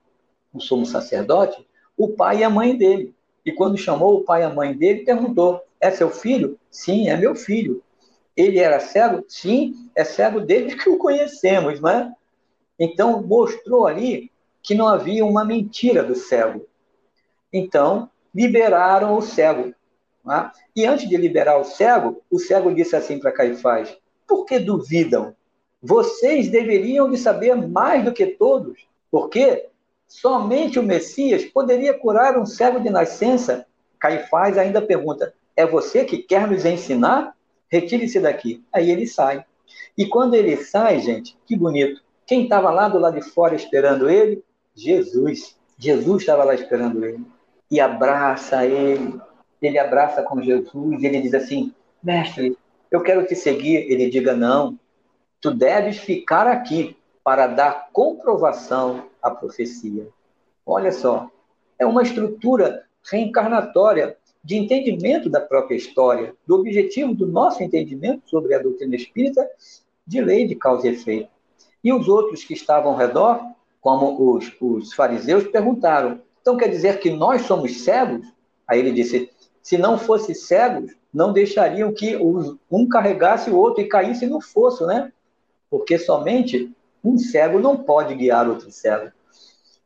o 0.54 0.60
sumo 0.60 0.86
sacerdote, 0.86 1.66
o 1.96 2.10
pai 2.10 2.40
e 2.40 2.44
a 2.44 2.50
mãe 2.50 2.76
dele. 2.76 3.14
E 3.46 3.52
quando 3.52 3.78
chamou 3.78 4.16
o 4.16 4.24
pai 4.24 4.42
e 4.42 4.46
a 4.46 4.50
mãe 4.50 4.76
dele, 4.76 5.06
perguntou: 5.06 5.62
É 5.80 5.92
seu 5.92 6.10
filho? 6.10 6.60
Sim, 6.70 7.10
é 7.10 7.18
meu 7.18 7.36
filho. 7.36 7.84
Ele 8.36 8.60
era 8.60 8.80
cego? 8.80 9.24
Sim, 9.28 9.90
é 9.96 10.04
cego 10.04 10.40
desde 10.40 10.76
que 10.78 10.90
o 10.90 10.98
conhecemos, 10.98 11.80
não 11.80 11.90
é? 11.90 12.12
Então, 12.80 13.22
mostrou 13.22 13.86
ali 13.86 14.32
que 14.64 14.74
não 14.74 14.88
havia 14.88 15.26
uma 15.26 15.44
mentira 15.44 16.04
do 16.04 16.16
cego. 16.16 16.66
Então, 17.52 18.10
liberaram 18.34 19.18
o 19.18 19.22
cego. 19.22 19.74
É? 20.30 20.52
E 20.76 20.86
antes 20.86 21.10
de 21.10 21.18
liberar 21.18 21.58
o 21.58 21.64
cego, 21.64 22.22
o 22.30 22.40
cego 22.40 22.74
disse 22.74 22.96
assim 22.96 23.20
para 23.20 23.32
Caifás: 23.32 23.98
Por 24.28 24.46
que 24.46 24.60
duvidam? 24.60 25.36
Vocês 25.82 26.50
deveriam 26.50 27.10
de 27.10 27.18
saber 27.18 27.56
mais 27.56 28.06
do 28.06 28.14
que 28.14 28.28
todos, 28.28 28.88
porque 29.10 29.68
somente 30.08 30.78
o 30.78 30.84
Messias 30.84 31.44
poderia 31.46 31.98
curar 31.98 32.38
um 32.38 32.46
cego 32.46 32.80
de 32.80 32.90
nascença. 32.90 33.66
Caifás 34.00 34.58
ainda 34.58 34.82
pergunta: 34.82 35.34
É 35.56 35.66
você 35.66 36.06
que 36.06 36.20
quer 36.20 36.48
nos 36.48 36.66
ensinar? 36.66 37.36
Retire-se 37.72 38.20
daqui. 38.20 38.64
Aí 38.74 38.92
ele 38.92 39.08
sai. 39.08 39.46
E 39.98 40.06
quando 40.06 40.34
ele 40.34 40.58
sai, 40.58 41.00
gente, 41.00 41.38
que 41.46 41.56
bonito. 41.56 42.02
Quem 42.26 42.44
estava 42.44 42.70
lá 42.70 42.90
do 42.90 43.00
lado 43.00 43.16
de 43.16 43.22
fora 43.22 43.56
esperando 43.56 44.10
ele? 44.10 44.44
Jesus. 44.76 45.58
Jesus 45.78 46.22
estava 46.22 46.44
lá 46.44 46.54
esperando 46.54 47.04
ele. 47.06 47.26
E 47.70 47.80
abraça 47.80 48.66
ele. 48.66 49.20
Ele 49.62 49.80
abraça 49.80 50.22
com 50.24 50.42
Jesus. 50.42 51.04
Ele 51.04 51.22
diz 51.22 51.34
assim: 51.34 51.74
Mestre, 52.04 52.58
eu 52.90 53.02
quero 53.02 53.26
te 53.26 53.36
seguir. 53.36 53.92
Ele 53.92 54.10
diga: 54.10 54.36
Não, 54.36 54.78
tu 55.40 55.52
deves 55.52 55.98
ficar 55.98 56.48
aqui 56.48 56.98
para 57.24 57.48
dar 57.48 57.90
comprovação 57.94 59.08
à 59.22 59.32
profecia. 59.32 60.08
Olha 60.66 60.92
só, 60.92 61.30
é 61.78 61.86
uma 61.86 62.02
estrutura 62.02 62.86
reencarnatória 63.10 64.18
de 64.44 64.56
entendimento 64.56 65.30
da 65.30 65.40
própria 65.40 65.76
história, 65.76 66.34
do 66.48 66.56
objetivo 66.56 67.14
do 67.14 67.28
nosso 67.28 67.62
entendimento 67.62 68.30
sobre 68.30 68.56
a 68.56 68.60
doutrina 68.60 68.96
espírita 68.96 69.48
de 70.06 70.22
lei 70.22 70.48
de 70.48 70.56
causa 70.56 70.88
e 70.88 70.92
efeito. 70.92 71.30
E 71.84 71.94
os 71.94 72.08
outros 72.08 72.44
que 72.44 72.54
estavam 72.54 72.92
ao 72.92 72.98
redor, 72.98 73.40
como 73.80 74.36
os, 74.36 74.52
os 74.60 74.94
fariseus, 74.94 75.48
perguntaram: 75.48 76.22
então 76.42 76.58
quer 76.58 76.70
dizer 76.70 77.00
que 77.00 77.10
nós 77.10 77.44
somos 77.44 77.82
cegos? 77.82 78.26
Aí 78.68 78.80
ele 78.80 78.92
disse: 78.92 79.30
se 79.62 79.78
não 79.78 79.98
fosse 79.98 80.34
cegos, 80.34 80.92
não 81.14 81.34
deixariam 81.34 81.94
que 81.94 82.18
um 82.70 82.88
carregasse 82.88 83.50
o 83.50 83.58
outro 83.58 83.82
e 83.82 83.88
caísse 83.88 84.26
no 84.26 84.42
fosso, 84.42 84.86
né? 84.86 85.12
porque 85.72 85.98
somente 85.98 86.70
um 87.02 87.18
cego 87.18 87.58
não 87.58 87.78
pode 87.78 88.14
guiar 88.14 88.48
outro 88.50 88.70
cego. 88.70 89.10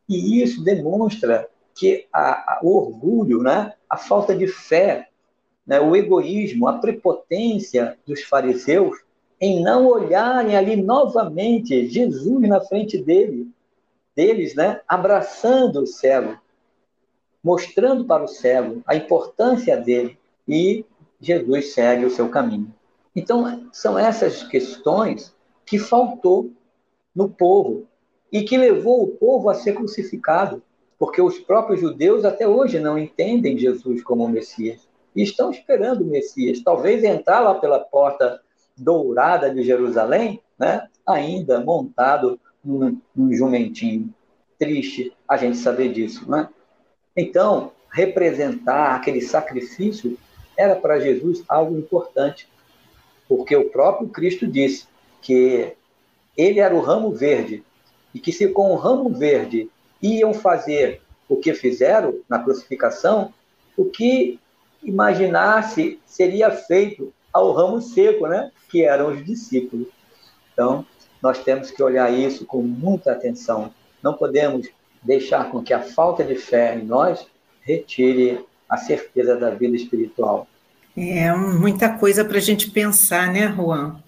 E 0.08 0.42
isso 0.42 0.62
demonstra 0.64 1.48
que 1.76 2.06
a, 2.12 2.54
a, 2.54 2.60
o 2.62 2.76
orgulho, 2.76 3.42
né, 3.42 3.74
a 3.88 3.96
falta 3.96 4.34
de 4.34 4.46
fé, 4.46 5.08
né, 5.66 5.78
o 5.80 5.94
egoísmo, 5.94 6.66
a 6.66 6.78
prepotência 6.78 7.98
dos 8.06 8.22
fariseus 8.22 8.98
em 9.40 9.62
não 9.62 9.86
olharem 9.86 10.56
ali 10.56 10.76
novamente 10.76 11.88
Jesus 11.88 12.48
na 12.48 12.60
frente 12.60 12.96
dele, 12.96 13.48
deles, 14.14 14.54
né, 14.54 14.80
abraçando 14.88 15.82
o 15.82 15.86
cego, 15.86 16.38
mostrando 17.44 18.06
para 18.06 18.24
o 18.24 18.28
cego 18.28 18.82
a 18.86 18.96
importância 18.96 19.76
dele 19.76 20.18
e 20.48 20.84
Jesus 21.20 21.74
segue 21.74 22.06
o 22.06 22.10
seu 22.10 22.28
caminho. 22.30 22.74
Então, 23.14 23.68
são 23.72 23.98
essas 23.98 24.42
questões 24.42 25.34
que 25.64 25.78
faltou 25.78 26.50
no 27.14 27.28
povo 27.28 27.86
e 28.32 28.42
que 28.42 28.56
levou 28.56 29.02
o 29.02 29.08
povo 29.08 29.48
a 29.48 29.54
ser 29.54 29.74
crucificado, 29.74 30.62
porque 30.98 31.20
os 31.20 31.38
próprios 31.38 31.80
judeus 31.80 32.24
até 32.24 32.46
hoje 32.46 32.78
não 32.78 32.98
entendem 32.98 33.58
Jesus 33.58 34.02
como 34.02 34.24
o 34.24 34.28
Messias 34.28 34.88
e 35.14 35.22
estão 35.22 35.50
esperando 35.50 36.02
o 36.02 36.06
Messias. 36.06 36.62
Talvez 36.62 37.04
entrar 37.04 37.40
lá 37.40 37.54
pela 37.54 37.78
porta 37.78 38.40
dourada 38.76 39.52
de 39.52 39.62
Jerusalém, 39.62 40.40
né, 40.58 40.88
ainda 41.06 41.60
montado 41.60 42.38
num, 42.64 43.00
num 43.14 43.32
jumentinho. 43.32 44.12
Triste 44.58 45.12
a 45.28 45.36
gente 45.36 45.58
saber 45.58 45.92
disso, 45.92 46.30
né? 46.30 46.48
Então, 47.14 47.72
representar 47.92 48.94
aquele 48.94 49.20
sacrifício 49.20 50.18
era 50.56 50.74
para 50.74 51.00
Jesus 51.00 51.42
algo 51.48 51.78
importante, 51.78 52.48
porque 53.28 53.54
o 53.54 53.70
próprio 53.70 54.08
Cristo 54.08 54.46
disse 54.46 54.86
que 55.20 55.74
ele 56.36 56.60
era 56.60 56.74
o 56.74 56.80
ramo 56.80 57.10
verde 57.10 57.64
e 58.14 58.20
que 58.20 58.32
se 58.32 58.48
com 58.48 58.72
o 58.72 58.76
ramo 58.76 59.10
verde 59.10 59.70
iam 60.02 60.32
fazer 60.34 61.00
o 61.28 61.36
que 61.36 61.52
fizeram 61.54 62.20
na 62.28 62.38
crucificação, 62.38 63.32
o 63.76 63.84
que 63.84 64.38
imaginasse 64.82 65.98
seria 66.06 66.50
feito 66.50 67.12
ao 67.32 67.52
ramo 67.52 67.80
seco, 67.80 68.26
né? 68.26 68.50
que 68.68 68.84
eram 68.84 69.12
os 69.12 69.24
discípulos. 69.24 69.88
Então, 70.52 70.86
nós 71.22 71.38
temos 71.42 71.70
que 71.70 71.82
olhar 71.82 72.10
isso 72.12 72.46
com 72.46 72.62
muita 72.62 73.12
atenção. 73.12 73.72
Não 74.02 74.14
podemos 74.14 74.68
deixar 75.02 75.50
com 75.50 75.62
que 75.62 75.74
a 75.74 75.80
falta 75.80 76.24
de 76.24 76.34
fé 76.34 76.76
em 76.76 76.84
nós 76.84 77.26
retire 77.60 78.44
a 78.68 78.76
certeza 78.76 79.36
da 79.36 79.50
vida 79.50 79.76
espiritual. 79.76 80.46
É 80.96 81.32
muita 81.34 81.90
coisa 81.90 82.24
para 82.24 82.38
a 82.38 82.40
gente 82.40 82.70
pensar, 82.70 83.30
né, 83.30 83.52
Juan? 83.54 84.00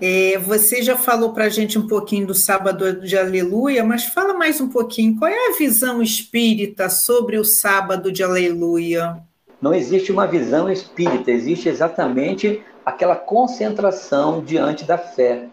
É, 0.00 0.38
você 0.38 0.82
já 0.82 0.96
falou 0.96 1.32
para 1.32 1.44
a 1.44 1.48
gente 1.48 1.78
um 1.78 1.86
pouquinho 1.86 2.26
do 2.26 2.34
sábado 2.34 3.00
de 3.00 3.16
Aleluia, 3.16 3.84
mas 3.84 4.04
fala 4.04 4.34
mais 4.34 4.60
um 4.60 4.68
pouquinho. 4.68 5.18
Qual 5.18 5.30
é 5.30 5.48
a 5.48 5.58
visão 5.58 6.02
espírita 6.02 6.88
sobre 6.88 7.38
o 7.38 7.44
sábado 7.44 8.12
de 8.12 8.22
Aleluia? 8.22 9.22
Não 9.60 9.74
existe 9.74 10.12
uma 10.12 10.26
visão 10.26 10.70
espírita, 10.70 11.30
existe 11.30 11.68
exatamente 11.68 12.62
aquela 12.84 13.16
concentração 13.16 14.42
diante 14.42 14.84
da 14.84 14.98
fé. 14.98 15.48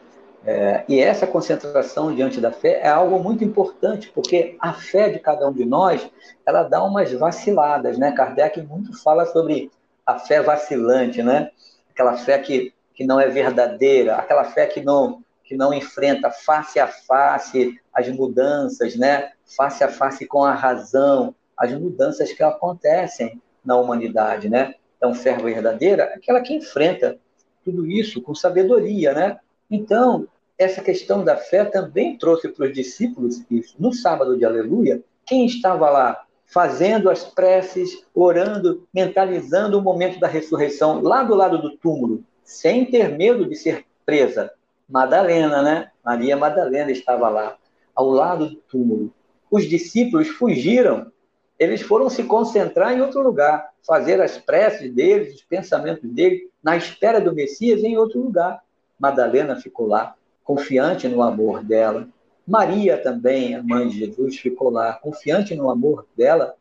É, 0.46 0.84
e 0.90 1.00
essa 1.00 1.26
concentração 1.26 2.14
diante 2.14 2.42
da 2.42 2.52
fé 2.52 2.82
é 2.84 2.90
algo 2.90 3.18
muito 3.24 3.46
importante, 3.46 4.12
porque 4.14 4.58
a 4.60 4.74
fé 4.74 5.10
de 5.10 5.20
cada 5.20 5.48
um 5.48 5.54
de 5.54 5.64
nós, 5.64 6.06
ela 6.46 6.64
dá 6.64 6.84
umas 6.84 7.14
vaciladas, 7.14 7.98
né? 7.98 8.12
Kardec 8.12 8.62
muito 8.62 9.02
fala 9.02 9.26
sobre 9.26 9.72
a 10.06 10.20
fé 10.20 10.42
vacilante, 10.42 11.24
né? 11.24 11.50
Aquela 11.92 12.18
fé 12.18 12.38
que 12.40 12.74
que 12.94 13.06
não 13.06 13.20
é 13.20 13.28
verdadeira, 13.28 14.16
aquela 14.16 14.44
fé 14.46 14.66
que 14.66 14.82
não 14.82 15.24
que 15.44 15.58
não 15.58 15.74
enfrenta 15.74 16.32
face 16.32 16.80
a 16.80 16.88
face 16.88 17.78
as 17.94 18.08
mudanças, 18.08 18.96
né? 18.96 19.32
Face 19.46 19.84
a 19.84 19.90
face 19.90 20.26
com 20.26 20.44
a 20.44 20.54
razão, 20.54 21.36
as 21.58 21.72
mudanças 21.74 22.32
que 22.32 22.42
acontecem 22.42 23.42
na 23.64 23.76
humanidade, 23.76 24.50
né? 24.50 24.76
Então, 24.98 25.14
fé 25.14 25.36
verdadeira 25.36 26.06
aquela 26.16 26.42
que 26.42 26.54
enfrenta 26.54 27.18
tudo 27.64 27.86
isso 27.86 28.22
com 28.22 28.34
sabedoria, 28.34 29.14
né? 29.14 29.38
Então, 29.70 30.28
essa 30.58 30.82
questão 30.82 31.24
da 31.24 31.36
fé 31.36 31.66
também 31.66 32.18
trouxe 32.18 32.48
para 32.48 32.66
os 32.66 32.74
discípulos 32.74 33.44
isso. 33.50 33.76
No 33.80 33.94
sábado 33.94 34.38
de 34.38 34.46
Aleluia, 34.46 35.04
quem 35.26 35.46
estava 35.46 35.90
lá 35.90 36.24
fazendo 36.46 37.10
as 37.10 37.24
preces, 37.24 38.06
orando, 38.14 38.88
mentalizando 38.94 39.78
o 39.78 39.82
momento 39.82 40.20
da 40.20 40.28
ressurreição, 40.28 41.02
lá 41.02 41.24
do 41.24 41.34
lado 41.34 41.60
do 41.60 41.76
túmulo, 41.78 42.24
sem 42.44 42.86
ter 42.86 43.10
medo 43.18 43.48
de 43.48 43.56
ser 43.56 43.86
presa. 44.06 44.52
Madalena, 44.88 45.62
né? 45.62 45.92
Maria 46.04 46.36
Madalena 46.36 46.92
estava 46.92 47.30
lá, 47.30 47.58
ao 47.96 48.10
lado 48.10 48.50
do 48.50 48.56
túmulo. 48.56 49.14
Os 49.50 49.66
discípulos 49.66 50.28
fugiram. 50.28 51.12
Eles 51.58 51.82
foram 51.82 52.10
se 52.10 52.24
concentrar 52.24 52.94
em 52.94 53.02
outro 53.02 53.22
lugar, 53.22 53.72
fazer 53.86 54.22
as 54.22 54.38
preces 54.38 54.94
deles, 54.94 55.36
os 55.36 55.44
pensamentos 55.44 56.10
deles, 56.10 56.50
na 56.62 56.76
espera 56.76 57.22
do 57.22 57.34
Messias 57.34 57.84
em 57.84 57.98
outro 57.98 58.22
lugar. 58.22 58.62
Madalena 59.00 59.56
ficou 59.56 59.88
lá, 59.88 60.16
confiante 60.44 61.08
no 61.08 61.22
amor 61.22 61.64
dela. 61.64 62.08
Maria 62.46 62.98
também, 62.98 63.56
a 63.56 63.64
mãe 63.64 63.88
de 63.88 64.00
Jesus, 64.00 64.38
ficou 64.38 64.70
lá, 64.70 64.94
confiante 64.94 65.56
no 65.56 65.70
amor 65.70 66.06
dela, 66.18 66.56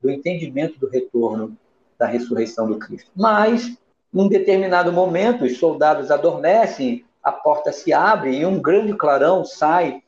do 0.00 0.10
entendimento 0.10 0.78
do 0.78 0.88
retorno 0.88 1.56
da 1.98 2.06
ressurreição 2.06 2.66
do 2.66 2.78
Cristo. 2.78 3.10
Mas 3.14 3.78
num 4.12 4.28
determinado 4.28 4.92
momento, 4.92 5.44
os 5.44 5.58
soldados 5.58 6.10
adormecem, 6.10 7.04
a 7.22 7.32
porta 7.32 7.72
se 7.72 7.92
abre 7.92 8.36
e 8.36 8.44
um 8.44 8.60
grande 8.60 8.94
clarão 8.94 9.44
sai 9.44 10.02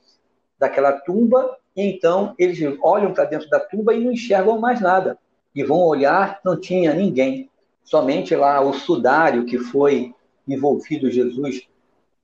daquela 0.59 0.93
tumba, 0.93 1.57
e 1.75 1.83
então 1.83 2.35
eles 2.39 2.59
olham 2.83 3.15
para 3.15 3.25
dentro 3.25 3.49
da 3.49 3.59
tumba 3.59 3.95
e 3.95 4.05
não 4.05 4.13
enxergam 4.13 4.59
mais 4.59 4.81
nada. 4.81 5.19
E 5.55 5.65
vão 5.65 5.79
olhar, 5.79 6.41
não 6.45 6.61
tinha 6.61 6.93
ninguém, 6.93 7.49
somente 7.83 8.35
lá 8.35 8.61
o 8.61 8.75
sudário 8.75 9.47
que 9.47 9.59
foi 9.59 10.15
envolvido 10.47 11.11
Jesus 11.11 11.67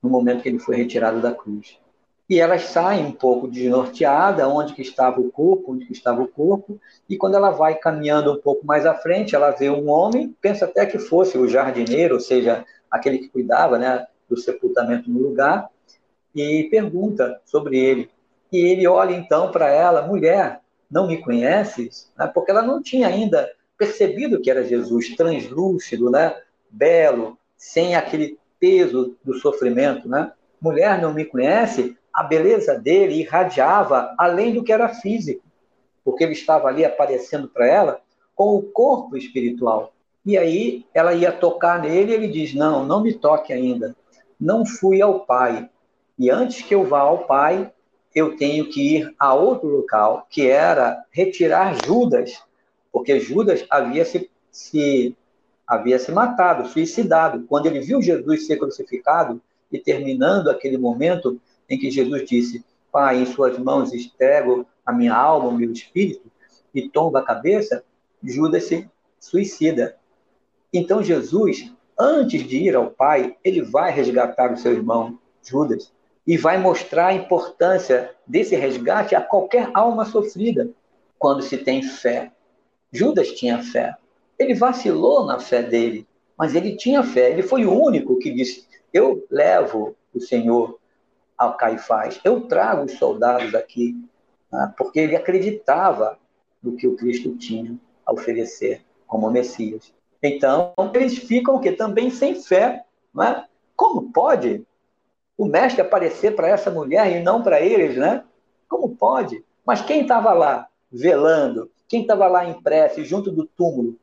no 0.03 0.09
momento 0.09 0.43
que 0.43 0.49
ele 0.49 0.59
foi 0.59 0.75
retirado 0.75 1.19
da 1.19 1.33
cruz. 1.33 1.80
E 2.31 2.39
elas 2.39 2.61
saem 2.61 3.07
um 3.07 3.11
pouco 3.11 3.45
desnorteada, 3.45 4.47
onde 4.47 4.73
que 4.73 4.81
estava 4.81 5.19
o 5.19 5.29
corpo, 5.29 5.73
onde 5.73 5.85
que 5.85 5.91
estava 5.91 6.21
o 6.21 6.27
corpo, 6.29 6.79
e 7.09 7.17
quando 7.17 7.35
ela 7.35 7.49
vai 7.51 7.75
caminhando 7.75 8.31
um 8.31 8.39
pouco 8.39 8.65
mais 8.65 8.85
à 8.85 8.95
frente, 8.95 9.35
ela 9.35 9.51
vê 9.51 9.69
um 9.69 9.89
homem, 9.89 10.33
pensa 10.39 10.63
até 10.63 10.85
que 10.85 10.97
fosse 10.97 11.37
o 11.37 11.45
jardineiro, 11.45 12.13
ou 12.13 12.21
seja, 12.21 12.63
aquele 12.89 13.17
que 13.17 13.27
cuidava 13.27 13.77
né, 13.77 14.07
do 14.29 14.37
sepultamento 14.37 15.11
no 15.11 15.19
lugar, 15.19 15.67
e 16.33 16.69
pergunta 16.71 17.37
sobre 17.43 17.77
ele. 17.77 18.09
E 18.49 18.59
ele 18.59 18.87
olha 18.87 19.13
então 19.13 19.51
para 19.51 19.69
ela, 19.69 20.07
mulher, 20.07 20.61
não 20.89 21.07
me 21.07 21.17
conheces? 21.17 22.09
Né, 22.17 22.31
porque 22.33 22.49
ela 22.49 22.61
não 22.61 22.81
tinha 22.81 23.09
ainda 23.09 23.51
percebido 23.77 24.39
que 24.39 24.49
era 24.49 24.63
Jesus, 24.63 25.17
translúcido, 25.17 26.09
né, 26.09 26.33
belo, 26.69 27.37
sem 27.57 27.93
aquele 27.93 28.39
peso 28.57 29.17
do 29.21 29.33
sofrimento, 29.33 30.07
né? 30.07 30.31
Mulher, 30.61 31.01
não 31.01 31.13
me 31.13 31.25
conhece? 31.25 31.97
A 32.13 32.23
beleza 32.23 32.77
dele 32.77 33.15
irradiava 33.15 34.13
além 34.17 34.53
do 34.53 34.63
que 34.63 34.71
era 34.71 34.89
físico, 34.89 35.43
porque 36.03 36.23
ele 36.23 36.33
estava 36.33 36.67
ali 36.67 36.83
aparecendo 36.83 37.47
para 37.47 37.67
ela 37.67 38.01
com 38.35 38.55
o 38.55 38.61
corpo 38.63 39.17
espiritual. 39.17 39.93
E 40.25 40.37
aí 40.37 40.85
ela 40.93 41.13
ia 41.13 41.31
tocar 41.31 41.81
nele 41.81 42.11
e 42.11 42.15
ele 42.15 42.27
diz: 42.27 42.53
Não, 42.53 42.85
não 42.85 43.01
me 43.01 43.13
toque 43.13 43.51
ainda. 43.51 43.95
Não 44.39 44.65
fui 44.65 45.01
ao 45.01 45.21
Pai. 45.21 45.69
E 46.17 46.29
antes 46.29 46.61
que 46.61 46.75
eu 46.75 46.83
vá 46.83 46.99
ao 46.99 47.25
Pai, 47.25 47.71
eu 48.13 48.35
tenho 48.35 48.69
que 48.69 48.97
ir 48.97 49.15
a 49.17 49.33
outro 49.33 49.67
local, 49.67 50.27
que 50.29 50.47
era 50.47 51.03
retirar 51.11 51.75
Judas, 51.85 52.43
porque 52.91 53.19
Judas 53.19 53.65
havia 53.69 54.03
se, 54.03 54.29
se 54.51 55.15
havia 55.65 55.97
se 55.97 56.11
matado, 56.11 56.67
suicidado. 56.67 57.45
Quando 57.47 57.67
ele 57.67 57.79
viu 57.79 58.01
Jesus 58.01 58.45
ser 58.45 58.57
crucificado 58.57 59.41
e 59.71 59.79
terminando 59.79 60.49
aquele 60.49 60.77
momento, 60.77 61.39
em 61.71 61.79
que 61.79 61.89
Jesus 61.89 62.27
disse: 62.27 62.63
Pai, 62.91 63.21
em 63.21 63.25
suas 63.25 63.57
mãos 63.57 63.93
entrego 63.93 64.67
a 64.85 64.91
minha 64.91 65.15
alma, 65.15 65.47
o 65.47 65.57
meu 65.57 65.71
espírito, 65.71 66.29
e 66.75 66.89
tomba 66.89 67.19
a 67.19 67.25
cabeça, 67.25 67.83
Judas 68.21 68.65
se 68.65 68.87
suicida. 69.17 69.97
Então 70.73 71.01
Jesus, 71.01 71.71
antes 71.97 72.45
de 72.45 72.57
ir 72.57 72.75
ao 72.75 72.91
Pai, 72.91 73.37
ele 73.43 73.61
vai 73.61 73.91
resgatar 73.91 74.51
o 74.51 74.57
seu 74.57 74.73
irmão 74.73 75.17
Judas 75.41 75.93
e 76.27 76.37
vai 76.37 76.57
mostrar 76.57 77.07
a 77.07 77.13
importância 77.13 78.13
desse 78.27 78.55
resgate 78.55 79.15
a 79.15 79.21
qualquer 79.21 79.71
alma 79.73 80.05
sofrida 80.05 80.69
quando 81.17 81.41
se 81.41 81.57
tem 81.57 81.81
fé. 81.81 82.31
Judas 82.91 83.31
tinha 83.31 83.63
fé. 83.63 83.95
Ele 84.37 84.53
vacilou 84.53 85.25
na 85.25 85.39
fé 85.39 85.63
dele, 85.63 86.05
mas 86.37 86.53
ele 86.53 86.75
tinha 86.75 87.01
fé. 87.01 87.31
Ele 87.31 87.43
foi 87.43 87.65
o 87.65 87.73
único 87.73 88.17
que 88.17 88.31
disse: 88.31 88.67
Eu 88.91 89.25
levo 89.29 89.95
o 90.13 90.19
Senhor 90.19 90.80
ao 91.41 91.57
Caifás. 91.57 92.21
Eu 92.23 92.41
trago 92.41 92.85
os 92.85 92.99
soldados 92.99 93.55
aqui, 93.55 93.95
né, 94.51 94.71
porque 94.77 94.99
ele 94.99 95.15
acreditava 95.15 96.15
no 96.61 96.75
que 96.75 96.87
o 96.87 96.95
Cristo 96.95 97.35
tinha 97.35 97.75
a 98.05 98.13
oferecer 98.13 98.85
como 99.07 99.31
Messias. 99.31 99.91
Então, 100.21 100.71
eles 100.93 101.17
ficam 101.17 101.59
que 101.59 101.71
também 101.71 102.11
sem 102.11 102.35
fé. 102.35 102.85
Né? 103.11 103.43
Como 103.75 104.11
pode 104.11 104.63
o 105.35 105.45
mestre 105.45 105.81
aparecer 105.81 106.35
para 106.35 106.47
essa 106.47 106.69
mulher 106.69 107.11
e 107.11 107.23
não 107.23 107.41
para 107.41 107.59
eles, 107.59 107.97
né? 107.97 108.23
Como 108.69 108.95
pode? 108.95 109.43
Mas 109.65 109.81
quem 109.81 110.03
estava 110.03 110.33
lá 110.33 110.67
velando? 110.91 111.71
Quem 111.87 112.03
estava 112.03 112.27
lá 112.27 112.45
em 112.45 112.61
prece, 112.61 113.03
junto 113.03 113.31
do 113.31 113.47
túmulo? 113.47 113.97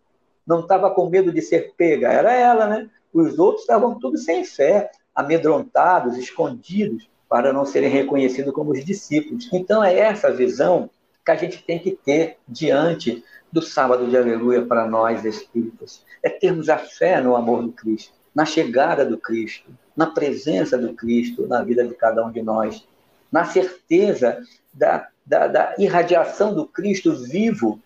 Não 0.45 0.61
estava 0.61 0.91
com 0.91 1.09
medo 1.09 1.33
de 1.33 1.41
ser 1.41 1.75
pega? 1.77 2.13
Era 2.13 2.33
ela, 2.33 2.67
né? 2.67 2.91
Os 3.13 3.39
outros 3.39 3.61
estavam 3.61 3.97
tudo 4.01 4.19
sem 4.19 4.45
fé, 4.45 4.91
amedrontados, 5.15 6.17
escondidos 6.17 7.09
para 7.29 7.53
não 7.53 7.65
serem 7.65 7.91
reconhecidos 7.91 8.53
como 8.53 8.73
os 8.73 8.85
discípulos. 8.85 9.49
Então, 9.53 9.83
é 9.85 9.97
essa 9.99 10.33
visão 10.33 10.89
que 11.25 11.31
a 11.31 11.37
gente 11.37 11.63
tem 11.63 11.79
que 11.79 11.93
ter 11.93 12.39
diante 12.49 13.23
do 13.53 13.61
sábado 13.61 14.09
de 14.09 14.17
aleluia 14.17 14.65
para 14.65 14.87
nós 14.87 15.25
espíritas. 15.25 16.03
É 16.23 16.29
termos 16.29 16.69
a 16.69 16.79
fé 16.79 17.21
no 17.21 17.37
amor 17.37 17.63
do 17.63 17.73
Cristo, 17.73 18.13
na 18.35 18.45
chegada 18.45 19.05
do 19.05 19.19
Cristo, 19.19 19.71
na 19.97 20.07
presença 20.07 20.79
do 20.79 20.95
Cristo 20.95 21.47
na 21.47 21.63
vida 21.63 21.87
de 21.87 21.95
cada 21.95 22.25
um 22.25 22.31
de 22.31 22.41
nós. 22.43 22.87
na 23.31 23.45
certeza 23.45 24.43
da, 24.73 25.09
da, 25.27 25.47
da 25.49 25.75
irradiação 25.79 26.55
do 26.55 26.67
Cristo 26.67 27.15
vivo, 27.15 27.79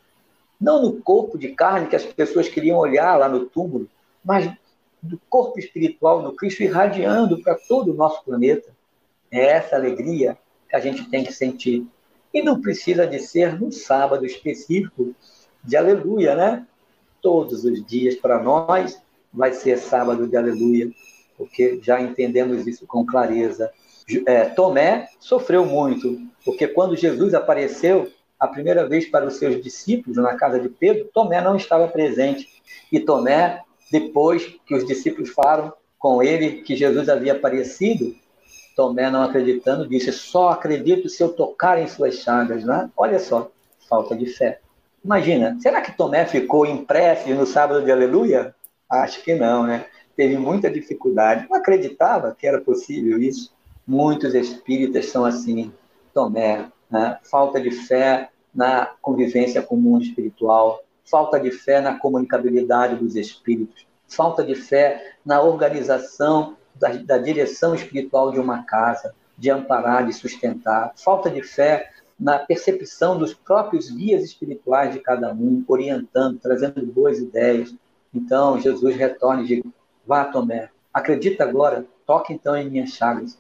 não 0.61 0.81
no 0.81 1.03
corpo 1.03 1.37
de 1.37 1.49
carne 1.49 1.89
que 1.89 1.97
as 1.97 2.05
pessoas 2.05 2.49
queriam 2.49 2.79
olhar 2.79 3.17
lá 3.17 3.29
no 3.29 3.47
túmulo, 3.47 3.89
mas 4.25 4.49
do 5.03 5.21
corpo 5.29 5.59
espiritual 5.59 6.23
do 6.23 6.33
Cristo 6.33 6.63
irradiando 6.63 7.43
para 7.43 7.57
todo 7.57 7.91
o 7.91 7.95
nosso 7.95 8.23
planeta. 8.23 8.71
É 9.33 9.47
essa 9.47 9.77
alegria 9.77 10.37
que 10.69 10.77
a 10.77 10.81
gente 10.81 11.09
tem 11.09 11.25
que 11.25 11.33
sentir. 11.33 11.87
E 12.33 12.43
não 12.43 12.61
precisa 12.61 13.07
de 13.07 13.19
ser 13.19 13.59
no 13.59 13.73
sábado 13.73 14.27
específico 14.27 15.15
de 15.65 15.77
aleluia, 15.77 16.35
né? 16.35 16.67
Todos 17.21 17.65
os 17.65 17.85
dias 17.85 18.15
para 18.17 18.43
nós 18.43 19.01
vai 19.33 19.53
ser 19.53 19.79
sábado 19.79 20.29
de 20.29 20.37
aleluia, 20.37 20.91
porque 21.37 21.81
já 21.83 22.01
entendemos 22.01 22.67
isso 22.67 22.87
com 22.87 23.07
clareza. 23.07 23.73
É, 24.27 24.45
Tomé 24.45 25.09
sofreu 25.19 25.65
muito, 25.65 26.21
porque 26.45 26.69
quando 26.69 26.97
Jesus 26.97 27.33
apareceu 27.33 28.11
a 28.39 28.49
primeira 28.49 28.87
vez 28.89 29.07
para 29.07 29.27
os 29.27 29.37
seus 29.37 29.63
discípulos 29.63 30.17
na 30.19 30.35
casa 30.35 30.59
de 30.59 30.69
Pedro, 30.69 31.09
Tomé 31.15 31.41
não 31.41 31.57
estava 31.57 31.87
presente. 31.89 32.49
E 32.91 32.99
Tomé, 32.99 33.63
depois 33.91 34.55
que 34.67 34.75
os 34.75 34.85
discípulos 34.85 35.31
falaram 35.31 35.73
com 35.99 36.23
ele 36.23 36.63
que 36.63 36.75
Jesus 36.75 37.09
havia 37.09 37.33
aparecido, 37.33 38.15
Tomé, 38.75 39.11
não 39.11 39.23
acreditando, 39.23 39.89
disse: 39.89 40.13
Só 40.13 40.51
acredito 40.51 41.09
se 41.09 41.23
eu 41.23 41.31
tocar 41.31 41.81
em 41.81 41.87
suas 41.87 42.17
chagas. 42.17 42.65
Né? 42.65 42.91
Olha 42.97 43.19
só, 43.19 43.51
falta 43.89 44.17
de 44.17 44.27
fé. 44.27 44.61
Imagina, 45.05 45.57
será 45.61 45.81
que 45.81 45.97
Tomé 45.97 46.25
ficou 46.27 46.65
impresso 46.65 47.29
no 47.35 47.47
sábado 47.47 47.85
de 47.85 47.91
aleluia? 47.91 48.55
Acho 48.89 49.23
que 49.23 49.35
não, 49.35 49.67
né? 49.67 49.87
Teve 50.17 50.37
muita 50.37 50.71
dificuldade. 50.71 51.47
Não 51.49 51.57
acreditava 51.57 52.37
que 52.39 52.47
era 52.47 52.61
possível 52.61 53.21
isso. 53.21 53.53
Muitos 53.87 54.35
espíritas 54.35 55.07
são 55.07 55.25
assim. 55.25 55.73
Tomé, 56.13 56.67
né? 56.91 57.19
falta 57.23 57.61
de 57.61 57.71
fé 57.71 58.29
na 58.55 58.91
convivência 59.01 59.63
com 59.63 59.75
o 59.75 59.81
mundo 59.81 60.05
espiritual, 60.05 60.83
falta 61.05 61.41
de 61.41 61.51
fé 61.51 61.81
na 61.81 61.99
comunicabilidade 61.99 62.97
dos 62.97 63.17
espíritos, 63.17 63.87
falta 64.07 64.45
de 64.45 64.55
fé 64.55 65.15
na 65.25 65.41
organização 65.41 66.57
da, 66.75 66.89
da 66.89 67.19
direção 67.19 67.75
espiritual 67.75 68.33
de 68.33 68.41
uma 68.41 68.63
casa, 68.65 69.15
de 69.37 69.51
amparar, 69.51 70.07
de 70.07 70.13
sustentar, 70.13 70.93
falta 70.97 71.31
de 71.31 71.43
fé 71.43 71.91
na 72.19 72.39
percepção 72.39 73.19
dos 73.19 73.35
próprios 73.35 73.91
guias 73.91 74.23
espirituais 74.23 74.93
de 74.93 75.01
cada 75.01 75.33
um, 75.33 75.65
orientando, 75.67 76.39
trazendo 76.39 76.85
boas 76.87 77.19
ideias. 77.19 77.75
Então, 78.15 78.61
Jesus 78.61 78.95
retorna 78.95 79.43
e 79.43 79.47
diz: 79.47 79.63
Vá, 80.07 80.25
Tomé, 80.25 80.71
acredita 80.93 81.43
agora, 81.45 81.85
toque 82.07 82.33
então 82.33 82.57
em 82.57 82.71
minhas 82.71 82.91
chagas. 82.91 83.39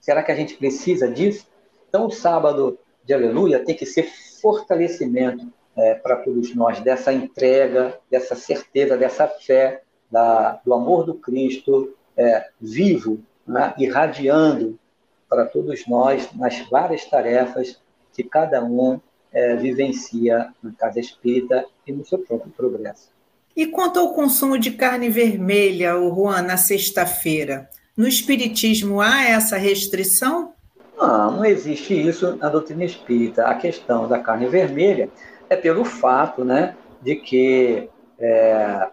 Será 0.00 0.22
que 0.22 0.32
a 0.32 0.36
gente 0.36 0.54
precisa 0.54 1.08
disso? 1.08 1.46
Então, 1.88 2.06
o 2.06 2.10
sábado 2.10 2.78
de 3.04 3.12
aleluia 3.12 3.64
tem 3.64 3.74
que 3.74 3.86
ser 3.86 4.08
fortalecimento 4.40 5.52
é, 5.76 5.94
para 5.94 6.16
todos 6.16 6.54
nós, 6.54 6.80
dessa 6.80 7.12
entrega, 7.12 7.98
dessa 8.10 8.34
certeza, 8.34 8.96
dessa 8.96 9.26
fé, 9.26 9.82
da, 10.10 10.60
do 10.64 10.74
amor 10.74 11.04
do 11.04 11.14
Cristo 11.14 11.94
é, 12.20 12.48
vivo, 12.60 13.18
né, 13.46 13.72
irradiando 13.78 14.78
para 15.26 15.46
todos 15.46 15.86
nós 15.86 16.28
nas 16.34 16.58
várias 16.68 17.06
tarefas 17.06 17.80
que 18.12 18.22
cada 18.22 18.62
um 18.62 19.00
é, 19.32 19.56
vivencia 19.56 20.52
na 20.62 20.72
casa 20.72 21.00
espírita 21.00 21.64
e 21.86 21.92
no 21.92 22.04
seu 22.04 22.18
próprio 22.18 22.52
progresso. 22.52 23.08
E 23.56 23.66
quanto 23.66 23.98
ao 23.98 24.12
consumo 24.12 24.58
de 24.58 24.72
carne 24.72 25.08
vermelha, 25.08 25.98
o 25.98 26.14
Juan, 26.14 26.42
na 26.42 26.56
sexta-feira, 26.56 27.68
no 27.96 28.06
Espiritismo 28.06 29.00
há 29.00 29.24
essa 29.24 29.56
restrição? 29.56 30.52
Não, 30.96 31.38
não 31.38 31.44
existe 31.44 31.94
isso 31.94 32.36
na 32.36 32.48
doutrina 32.50 32.84
espírita. 32.84 33.46
A 33.46 33.54
questão 33.54 34.06
da 34.06 34.18
carne 34.18 34.46
vermelha 34.46 35.08
é 35.48 35.56
pelo 35.56 35.84
fato 35.84 36.44
né, 36.44 36.76
de 37.02 37.16
que 37.16 37.88
é, 38.18 38.88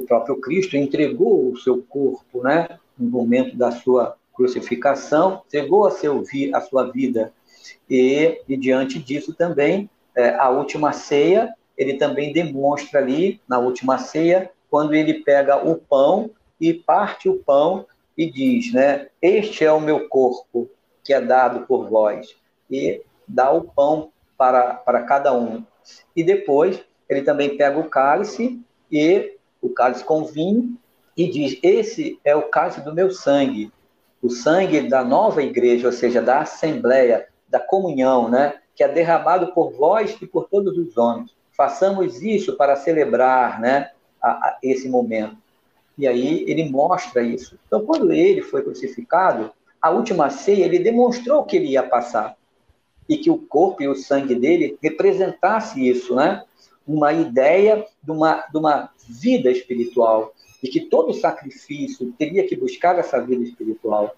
o 0.00 0.06
próprio 0.06 0.40
Cristo 0.40 0.76
entregou 0.76 1.50
o 1.50 1.56
seu 1.56 1.82
corpo 1.82 2.42
né, 2.42 2.78
no 2.98 3.08
momento 3.08 3.56
da 3.56 3.70
sua 3.70 4.16
crucificação, 4.32 5.42
entregou 5.46 5.86
a, 5.86 5.90
seu, 5.90 6.22
a 6.54 6.60
sua 6.60 6.90
vida 6.90 7.32
e, 7.88 8.40
e 8.48 8.56
diante 8.56 8.98
disso 8.98 9.34
também, 9.34 9.90
é, 10.14 10.30
a 10.30 10.48
última 10.48 10.92
ceia, 10.92 11.54
ele 11.76 11.94
também 11.94 12.32
demonstra 12.32 13.00
ali, 13.00 13.40
na 13.48 13.58
última 13.58 13.98
ceia, 13.98 14.50
quando 14.70 14.94
ele 14.94 15.22
pega 15.24 15.56
o 15.56 15.76
pão 15.76 16.30
e 16.60 16.72
parte 16.72 17.28
o 17.28 17.36
pão 17.38 17.86
e 18.16 18.30
diz, 18.30 18.72
né, 18.72 19.08
este 19.20 19.64
é 19.64 19.72
o 19.72 19.80
meu 19.80 20.08
corpo 20.08 20.70
que 21.02 21.12
é 21.12 21.20
dado 21.20 21.66
por 21.66 21.88
vós, 21.88 22.36
e 22.70 23.02
dá 23.26 23.50
o 23.50 23.64
pão 23.64 24.12
para, 24.36 24.74
para 24.74 25.02
cada 25.02 25.34
um. 25.34 25.64
E 26.14 26.22
depois 26.22 26.80
ele 27.08 27.22
também 27.22 27.56
pega 27.56 27.78
o 27.78 27.88
cálice 27.88 28.60
e 28.92 29.34
o 29.60 29.68
cálice 29.68 30.04
com 30.04 30.24
vinho 30.24 30.76
e 31.16 31.28
diz: 31.28 31.58
Esse 31.62 32.18
é 32.24 32.34
o 32.34 32.48
cálice 32.48 32.80
do 32.82 32.94
meu 32.94 33.10
sangue, 33.10 33.72
o 34.22 34.30
sangue 34.30 34.88
da 34.88 35.04
nova 35.04 35.42
igreja, 35.42 35.86
ou 35.86 35.92
seja, 35.92 36.20
da 36.20 36.40
assembleia, 36.40 37.28
da 37.48 37.58
comunhão, 37.58 38.28
né? 38.28 38.54
Que 38.74 38.84
é 38.84 38.88
derramado 38.88 39.52
por 39.52 39.72
vós 39.72 40.16
e 40.20 40.26
por 40.26 40.48
todos 40.48 40.76
os 40.76 40.96
homens. 40.96 41.34
Façamos 41.52 42.22
isso 42.22 42.56
para 42.56 42.76
celebrar, 42.76 43.60
né? 43.60 43.90
A, 44.22 44.30
a 44.30 44.58
esse 44.62 44.88
momento. 44.88 45.36
E 45.96 46.06
aí 46.06 46.44
ele 46.48 46.70
mostra 46.70 47.22
isso. 47.22 47.58
Então, 47.66 47.84
quando 47.84 48.12
ele 48.12 48.42
foi 48.42 48.62
crucificado, 48.62 49.52
a 49.80 49.90
última 49.90 50.30
ceia, 50.30 50.64
ele 50.64 50.78
demonstrou 50.78 51.44
que 51.44 51.56
ele 51.56 51.68
ia 51.68 51.82
passar 51.82 52.36
e 53.08 53.16
que 53.16 53.30
o 53.30 53.38
corpo 53.38 53.82
e 53.82 53.88
o 53.88 53.94
sangue 53.94 54.34
dele 54.34 54.78
representasse 54.82 55.86
isso, 55.86 56.14
né? 56.14 56.44
Uma 56.86 57.12
ideia 57.12 57.84
de 58.02 58.10
uma, 58.10 58.46
de 58.50 58.56
uma 58.56 58.90
vida 59.10 59.50
espiritual 59.50 60.32
e 60.62 60.68
que 60.68 60.80
todo 60.80 61.12
sacrifício 61.14 62.12
teria 62.18 62.46
que 62.46 62.56
buscar 62.56 62.98
essa 62.98 63.20
vida 63.20 63.42
espiritual. 63.42 64.14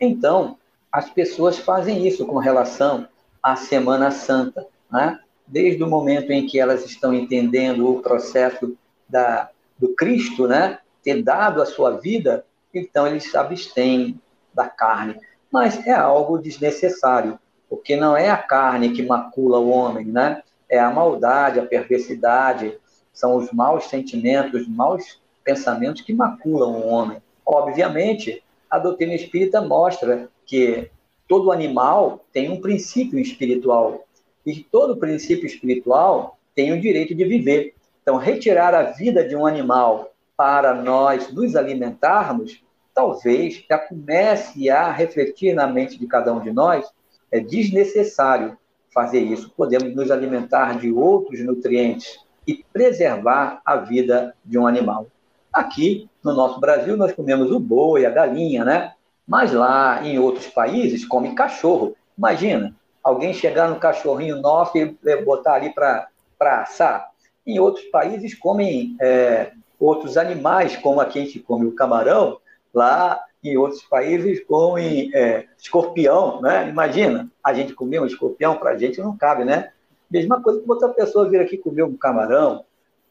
Então, 0.00 0.56
as 0.90 1.08
pessoas 1.10 1.58
fazem 1.58 2.06
isso 2.06 2.26
com 2.26 2.38
relação 2.38 3.06
à 3.42 3.56
Semana 3.56 4.10
Santa, 4.10 4.66
né? 4.90 5.20
Desde 5.46 5.82
o 5.82 5.88
momento 5.88 6.30
em 6.30 6.46
que 6.46 6.58
elas 6.58 6.84
estão 6.84 7.12
entendendo 7.12 7.88
o 7.88 8.00
processo 8.00 8.76
da, 9.08 9.50
do 9.78 9.94
Cristo, 9.94 10.46
né? 10.46 10.78
Ter 11.02 11.22
dado 11.22 11.60
a 11.60 11.66
sua 11.66 11.92
vida, 11.92 12.44
então 12.72 13.06
eles 13.06 13.30
se 13.30 13.36
abstêm 13.36 14.20
da 14.54 14.68
carne. 14.68 15.16
Mas 15.50 15.86
é 15.86 15.92
algo 15.92 16.38
desnecessário, 16.38 17.38
porque 17.68 17.96
não 17.96 18.16
é 18.16 18.30
a 18.30 18.36
carne 18.36 18.92
que 18.92 19.02
macula 19.02 19.58
o 19.58 19.70
homem, 19.70 20.06
né? 20.06 20.42
É 20.68 20.78
a 20.78 20.90
maldade, 20.90 21.60
a 21.60 21.66
perversidade, 21.66 22.78
são 23.12 23.36
os 23.36 23.52
maus 23.52 23.84
sentimentos, 23.84 24.62
os 24.62 24.68
maus 24.68 25.20
pensamentos 25.44 26.02
que 26.02 26.12
maculam 26.12 26.72
o 26.72 26.88
homem. 26.88 27.18
Obviamente, 27.44 28.42
a 28.70 28.78
doutrina 28.78 29.14
espírita 29.14 29.60
mostra 29.60 30.28
que 30.46 30.90
todo 31.28 31.52
animal 31.52 32.24
tem 32.32 32.50
um 32.50 32.60
princípio 32.60 33.18
espiritual 33.18 34.04
e 34.44 34.62
todo 34.62 34.96
princípio 34.96 35.46
espiritual 35.46 36.38
tem 36.54 36.72
o 36.72 36.80
direito 36.80 37.14
de 37.14 37.24
viver. 37.24 37.74
Então, 38.02 38.16
retirar 38.16 38.74
a 38.74 38.82
vida 38.82 39.26
de 39.26 39.36
um 39.36 39.46
animal 39.46 40.12
para 40.36 40.74
nós 40.74 41.32
nos 41.32 41.54
alimentarmos 41.54 42.62
talvez 42.94 43.64
já 43.68 43.78
comece 43.78 44.68
a 44.68 44.90
refletir 44.90 45.54
na 45.54 45.66
mente 45.66 45.98
de 45.98 46.06
cada 46.06 46.32
um 46.32 46.40
de 46.40 46.52
nós, 46.52 46.86
é 47.30 47.40
desnecessário 47.40 48.56
fazer 48.92 49.20
isso. 49.20 49.50
Podemos 49.56 49.94
nos 49.94 50.10
alimentar 50.10 50.78
de 50.78 50.92
outros 50.92 51.40
nutrientes 51.40 52.18
e 52.46 52.64
preservar 52.72 53.60
a 53.64 53.76
vida 53.76 54.34
de 54.44 54.58
um 54.58 54.66
animal. 54.66 55.06
Aqui, 55.52 56.08
no 56.24 56.32
nosso 56.32 56.58
Brasil, 56.60 56.96
nós 56.96 57.12
comemos 57.12 57.50
o 57.50 57.60
boi, 57.60 58.06
a 58.06 58.10
galinha, 58.10 58.64
né? 58.64 58.92
Mas 59.26 59.52
lá, 59.52 60.04
em 60.04 60.18
outros 60.18 60.46
países, 60.46 61.04
come 61.04 61.34
cachorro. 61.34 61.94
Imagina, 62.16 62.74
alguém 63.02 63.32
chegar 63.32 63.68
no 63.68 63.76
cachorrinho 63.76 64.40
nosso 64.40 64.76
e 64.76 65.16
botar 65.24 65.54
ali 65.54 65.70
para 65.70 66.08
assar. 66.40 67.10
Em 67.46 67.58
outros 67.58 67.84
países, 67.86 68.34
comem 68.34 68.96
é, 69.00 69.52
outros 69.78 70.16
animais, 70.16 70.76
como 70.76 71.00
aqui 71.00 71.18
a 71.18 71.24
gente 71.24 71.40
come 71.40 71.66
o 71.66 71.74
camarão, 71.74 72.38
Lá 72.72 73.22
em 73.44 73.56
outros 73.56 73.82
países 73.82 74.42
comem 74.44 75.10
é, 75.12 75.46
escorpião, 75.58 76.40
né? 76.40 76.68
Imagina, 76.68 77.28
a 77.42 77.52
gente 77.52 77.74
comer 77.74 78.00
um 78.00 78.06
escorpião, 78.06 78.56
para 78.56 78.70
a 78.70 78.78
gente 78.78 79.00
não 79.00 79.16
cabe, 79.16 79.44
né? 79.44 79.72
Mesma 80.12 80.42
coisa 80.42 80.60
que 80.60 80.70
outra 80.70 80.90
pessoa 80.90 81.26
vir 81.26 81.40
aqui 81.40 81.56
comer 81.56 81.84
um 81.84 81.96
camarão, 81.96 82.66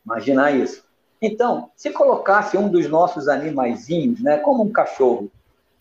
imaginar 0.05 0.51
isso. 0.51 0.85
Então, 1.19 1.71
se 1.75 1.89
colocasse 1.89 2.55
um 2.55 2.69
dos 2.69 2.87
nossos 2.87 3.27
animaizinhos, 3.27 4.21
né, 4.21 4.37
como 4.37 4.61
um 4.61 4.71
cachorro, 4.71 5.31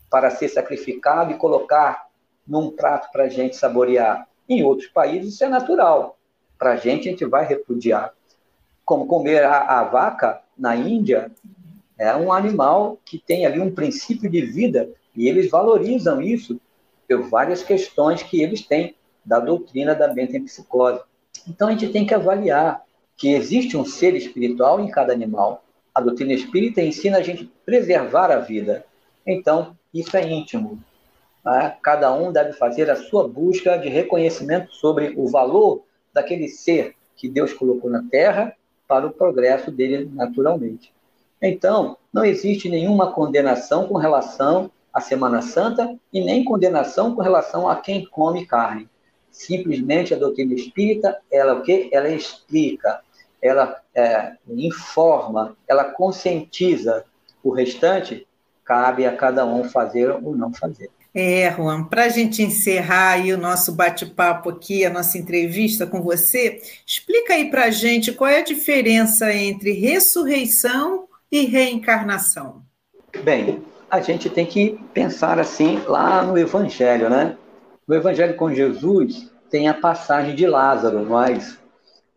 para 0.09 0.31
ser 0.31 0.49
sacrificado 0.49 1.31
e 1.31 1.37
colocar 1.37 2.07
num 2.47 2.71
prato 2.71 3.11
para 3.11 3.25
a 3.25 3.29
gente 3.29 3.55
saborear, 3.55 4.27
em 4.49 4.63
outros 4.63 4.89
países 4.89 5.35
isso 5.35 5.43
é 5.43 5.47
natural. 5.47 6.17
Para 6.57 6.71
a 6.71 6.75
gente, 6.75 7.07
a 7.07 7.11
gente 7.11 7.25
vai 7.25 7.45
repudiar. 7.45 8.15
Como 8.83 9.05
comer 9.05 9.43
a, 9.43 9.79
a 9.79 9.83
vaca 9.83 10.41
na 10.57 10.75
Índia, 10.75 11.31
é 11.99 12.15
um 12.15 12.33
animal 12.33 12.97
que 13.05 13.19
tem 13.19 13.45
ali 13.45 13.59
um 13.59 13.71
princípio 13.71 14.27
de 14.27 14.41
vida 14.41 14.89
e 15.15 15.29
eles 15.29 15.51
valorizam 15.51 16.19
isso 16.19 16.59
por 17.07 17.21
várias 17.29 17.61
questões 17.61 18.23
que 18.23 18.41
eles 18.41 18.65
têm 18.65 18.95
da 19.23 19.39
doutrina 19.39 19.93
da 19.93 20.11
metempsicose. 20.11 21.03
Então 21.47 21.67
a 21.67 21.71
gente 21.71 21.89
tem 21.89 22.05
que 22.05 22.13
avaliar 22.13 22.83
que 23.17 23.33
existe 23.33 23.77
um 23.77 23.85
ser 23.85 24.15
espiritual 24.15 24.79
em 24.79 24.89
cada 24.89 25.13
animal. 25.13 25.63
A 25.93 26.01
doutrina 26.01 26.33
espírita 26.33 26.81
ensina 26.81 27.17
a 27.17 27.21
gente 27.21 27.51
preservar 27.65 28.31
a 28.31 28.39
vida. 28.39 28.85
Então, 29.25 29.77
isso 29.93 30.15
é 30.17 30.27
íntimo. 30.27 30.81
Né? 31.45 31.75
Cada 31.81 32.13
um 32.13 32.31
deve 32.31 32.53
fazer 32.53 32.89
a 32.89 32.95
sua 32.95 33.27
busca 33.27 33.77
de 33.77 33.89
reconhecimento 33.89 34.73
sobre 34.73 35.13
o 35.17 35.27
valor 35.27 35.83
daquele 36.13 36.47
ser 36.47 36.95
que 37.15 37.29
Deus 37.29 37.53
colocou 37.53 37.89
na 37.89 38.03
Terra 38.09 38.55
para 38.87 39.05
o 39.05 39.11
progresso 39.11 39.69
dele 39.71 40.09
naturalmente. 40.13 40.91
Então, 41.41 41.97
não 42.11 42.25
existe 42.25 42.69
nenhuma 42.69 43.11
condenação 43.11 43.87
com 43.87 43.97
relação 43.97 44.71
à 44.93 44.99
Semana 44.99 45.41
Santa 45.41 45.95
e 46.11 46.21
nem 46.21 46.43
condenação 46.43 47.15
com 47.15 47.21
relação 47.21 47.69
a 47.69 47.75
quem 47.75 48.05
come 48.05 48.45
carne. 48.45 48.89
Simplesmente 49.31 50.13
a 50.13 50.17
doutrina 50.17 50.53
espírita, 50.53 51.17
ela 51.31 51.53
o 51.53 51.63
que? 51.63 51.89
Ela 51.91 52.09
explica, 52.09 53.01
ela 53.41 53.81
é, 53.95 54.33
informa, 54.47 55.55
ela 55.67 55.85
conscientiza. 55.85 57.05
O 57.43 57.51
restante 57.51 58.27
cabe 58.63 59.05
a 59.05 59.15
cada 59.15 59.45
um 59.45 59.63
fazer 59.63 60.11
ou 60.11 60.35
não 60.35 60.53
fazer. 60.53 60.89
É, 61.13 61.51
Juan, 61.53 61.83
para 61.83 62.05
a 62.05 62.09
gente 62.09 62.41
encerrar 62.41 63.13
aí 63.13 63.33
o 63.33 63.37
nosso 63.37 63.73
bate-papo 63.73 64.49
aqui, 64.49 64.85
a 64.85 64.89
nossa 64.89 65.17
entrevista 65.17 65.85
com 65.85 66.01
você, 66.01 66.61
explica 66.87 67.33
aí 67.33 67.49
para 67.49 67.65
a 67.65 67.69
gente 67.69 68.13
qual 68.13 68.29
é 68.29 68.39
a 68.39 68.43
diferença 68.43 69.33
entre 69.33 69.73
ressurreição 69.73 71.05
e 71.29 71.45
reencarnação. 71.45 72.61
Bem, 73.23 73.61
a 73.89 73.99
gente 73.99 74.29
tem 74.29 74.45
que 74.45 74.79
pensar 74.93 75.37
assim 75.37 75.81
lá 75.85 76.23
no 76.23 76.37
Evangelho, 76.37 77.09
né? 77.09 77.35
No 77.87 77.95
Evangelho 77.95 78.35
com 78.35 78.53
Jesus 78.53 79.31
tem 79.49 79.67
a 79.67 79.73
passagem 79.73 80.35
de 80.35 80.45
Lázaro, 80.45 81.05
mas 81.09 81.59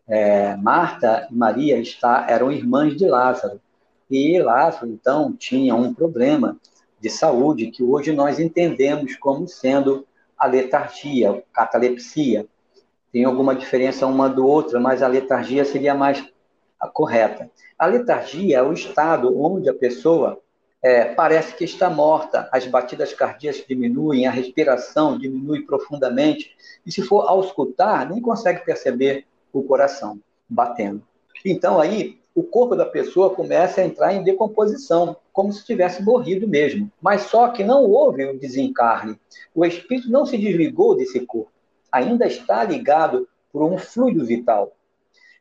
é, 0.07 0.55
Marta 0.57 1.27
e 1.29 1.35
Maria 1.35 1.77
está, 1.77 2.27
eram 2.29 2.51
irmãs 2.51 2.95
de 2.95 3.07
Lázaro. 3.07 3.59
E 4.09 4.39
Lázaro, 4.39 4.87
então, 4.87 5.33
tinha 5.33 5.73
um 5.75 5.93
problema 5.93 6.57
de 6.99 7.09
saúde 7.09 7.71
que 7.71 7.83
hoje 7.83 8.11
nós 8.13 8.39
entendemos 8.39 9.15
como 9.15 9.47
sendo 9.47 10.05
a 10.37 10.45
letargia, 10.45 11.43
catalepsia. 11.51 12.45
Tem 13.11 13.23
alguma 13.23 13.55
diferença 13.55 14.05
uma 14.05 14.29
do 14.29 14.45
outra, 14.45 14.79
mas 14.79 15.01
a 15.01 15.07
letargia 15.07 15.65
seria 15.65 15.95
mais 15.95 16.23
correta. 16.93 17.49
A 17.77 17.87
letargia 17.87 18.59
é 18.59 18.61
o 18.61 18.73
estado 18.73 19.41
onde 19.41 19.67
a 19.67 19.73
pessoa 19.73 20.39
é, 20.85 21.03
parece 21.03 21.55
que 21.55 21.63
está 21.63 21.89
morta, 21.89 22.47
as 22.51 22.67
batidas 22.67 23.11
cardíacas 23.11 23.65
diminuem, 23.67 24.27
a 24.27 24.31
respiração 24.31 25.17
diminui 25.17 25.63
profundamente, 25.63 26.55
e 26.85 26.91
se 26.91 27.01
for 27.01 27.27
auscultar, 27.27 28.07
nem 28.07 28.21
consegue 28.21 28.63
perceber 28.63 29.25
o 29.51 29.63
coração 29.63 30.19
batendo. 30.47 31.01
Então 31.43 31.81
aí 31.81 32.19
o 32.35 32.43
corpo 32.43 32.75
da 32.75 32.85
pessoa 32.85 33.33
começa 33.33 33.81
a 33.81 33.83
entrar 33.83 34.13
em 34.13 34.23
decomposição, 34.23 35.17
como 35.33 35.51
se 35.51 35.65
tivesse 35.65 36.03
morrido 36.03 36.47
mesmo. 36.47 36.91
Mas 37.01 37.23
só 37.23 37.47
que 37.47 37.63
não 37.63 37.85
houve 37.85 38.23
o 38.23 38.37
desencarne. 38.37 39.19
O 39.55 39.65
espírito 39.65 40.11
não 40.11 40.23
se 40.23 40.37
desligou 40.37 40.95
desse 40.95 41.19
corpo. 41.21 41.51
Ainda 41.91 42.27
está 42.27 42.63
ligado 42.63 43.27
por 43.51 43.63
um 43.63 43.75
fluido 43.75 44.23
vital. 44.23 44.75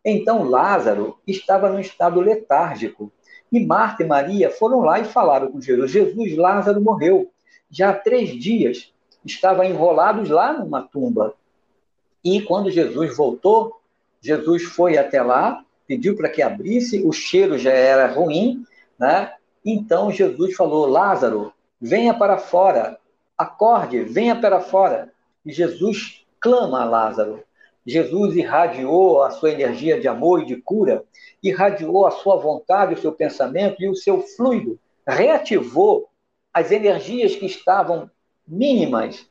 Então 0.03 0.43
Lázaro 0.43 1.19
estava 1.27 1.69
num 1.69 1.81
estado 1.81 2.19
letárgico. 2.19 3.13
E 3.55 3.65
Marta 3.65 4.03
e 4.03 4.07
Maria 4.07 4.51
foram 4.51 4.81
lá 4.81 4.99
e 4.99 5.05
falaram 5.05 5.51
com 5.51 5.61
Jesus: 5.61 5.91
Jesus, 5.91 6.37
Lázaro 6.37 6.81
morreu. 6.81 7.31
Já 7.71 7.91
há 7.91 7.95
três 7.95 8.31
dias 8.31 8.93
estavam 9.25 9.65
enrolados 9.65 10.29
lá 10.29 10.53
numa 10.53 10.83
tumba. 10.83 11.35
E 12.23 12.43
quando 12.43 12.71
Jesus 12.71 13.17
voltou, 13.17 13.81
Jesus 14.21 14.65
foi 14.65 14.99
até 14.99 15.23
lá 15.23 15.65
pediu 15.87 16.17
para 16.17 16.29
que 16.29 16.43
abrisse, 16.43 17.03
o 17.03 17.13
cheiro 17.13 17.59
já 17.59 17.73
era 17.73 18.07
ruim, 18.07 18.65
né? 18.99 19.33
Então 19.65 20.11
Jesus 20.11 20.55
falou: 20.55 20.87
Lázaro, 20.87 21.53
venha 21.81 22.15
para 22.15 22.39
fora, 22.39 22.99
acorde, 23.37 24.01
venha 24.01 24.37
para 24.37 24.61
fora. 24.61 25.13
E 25.45 25.53
Jesus 25.53 26.25
clama 26.41 26.83
a 26.83 26.85
Lázaro. 26.85 27.43
Jesus 27.87 28.35
irradiou 28.37 29.22
a 29.22 29.30
sua 29.30 29.51
energia 29.51 30.01
de 30.01 30.09
amor 30.09 30.43
e 30.43 30.47
de 30.47 30.57
cura, 30.57 31.05
irradiou 31.43 32.07
a 32.07 32.11
sua 32.11 32.37
vontade, 32.37 32.95
o 32.95 32.99
seu 32.99 33.12
pensamento 33.12 33.82
e 33.82 33.89
o 33.89 33.95
seu 33.95 34.22
fluido, 34.22 34.78
reativou 35.07 36.09
as 36.53 36.70
energias 36.70 37.37
que 37.37 37.47
estavam 37.47 38.11
mínimas 38.47 39.26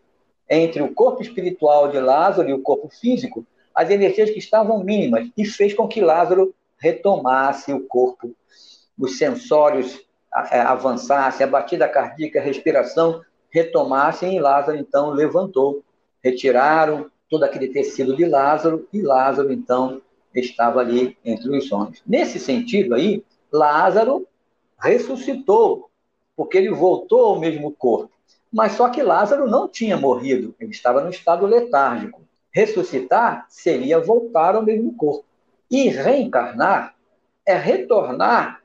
entre 0.50 0.82
o 0.82 0.94
corpo 0.94 1.22
espiritual 1.22 1.90
de 1.90 2.00
Lázaro 2.00 2.50
e 2.50 2.54
o 2.54 2.62
corpo 2.62 2.90
físico, 2.90 3.46
as 3.74 3.90
energias 3.90 4.30
que 4.30 4.40
estavam 4.40 4.84
mínimas 4.84 5.28
e 5.36 5.46
fez 5.46 5.74
com 5.74 5.88
que 5.88 6.02
Lázaro 6.02 6.54
retomasse 6.78 7.74
o 7.74 7.88
corpo, 7.88 8.36
os 9.00 9.18
sensórios 9.18 10.00
é, 10.52 10.60
avançassem, 10.60 11.46
a 11.46 11.50
batida 11.50 11.88
cardíaca, 11.88 12.40
a 12.40 12.44
respiração 12.44 13.22
retomassem 13.50 14.36
e 14.36 14.40
Lázaro 14.40 14.78
então 14.78 15.12
levantou. 15.12 15.84
Retiraram 16.24 17.12
todo 17.30 17.44
aquele 17.44 17.68
tecido 17.70 18.16
de 18.16 18.26
Lázaro 18.26 18.88
e 18.94 19.02
Lázaro 19.02 19.52
então 19.52 20.02
estava 20.34 20.80
ali 20.80 21.18
entre 21.24 21.56
os 21.56 21.72
homens. 21.72 22.02
Nesse 22.06 22.40
sentido 22.40 22.96
aí, 22.96 23.24
Lázaro 23.52 24.28
ressuscitou, 24.80 25.90
porque 26.36 26.58
ele 26.58 26.72
voltou 26.72 27.26
ao 27.26 27.40
mesmo 27.40 27.72
corpo. 27.72 28.12
Mas 28.52 28.74
só 28.74 28.90
que 28.90 29.02
Lázaro 29.02 29.50
não 29.50 29.68
tinha 29.68 29.98
morrido, 29.98 30.54
ele 30.60 30.72
estava 30.72 31.02
no 31.02 31.10
estado 31.10 31.46
letárgico. 31.46 32.22
Ressuscitar 32.52 33.46
seria 33.50 34.00
voltar 34.00 34.56
ao 34.56 34.64
mesmo 34.64 34.94
corpo. 34.96 35.26
E 35.72 35.88
reencarnar 35.90 36.96
é 37.46 37.56
retornar 37.56 38.62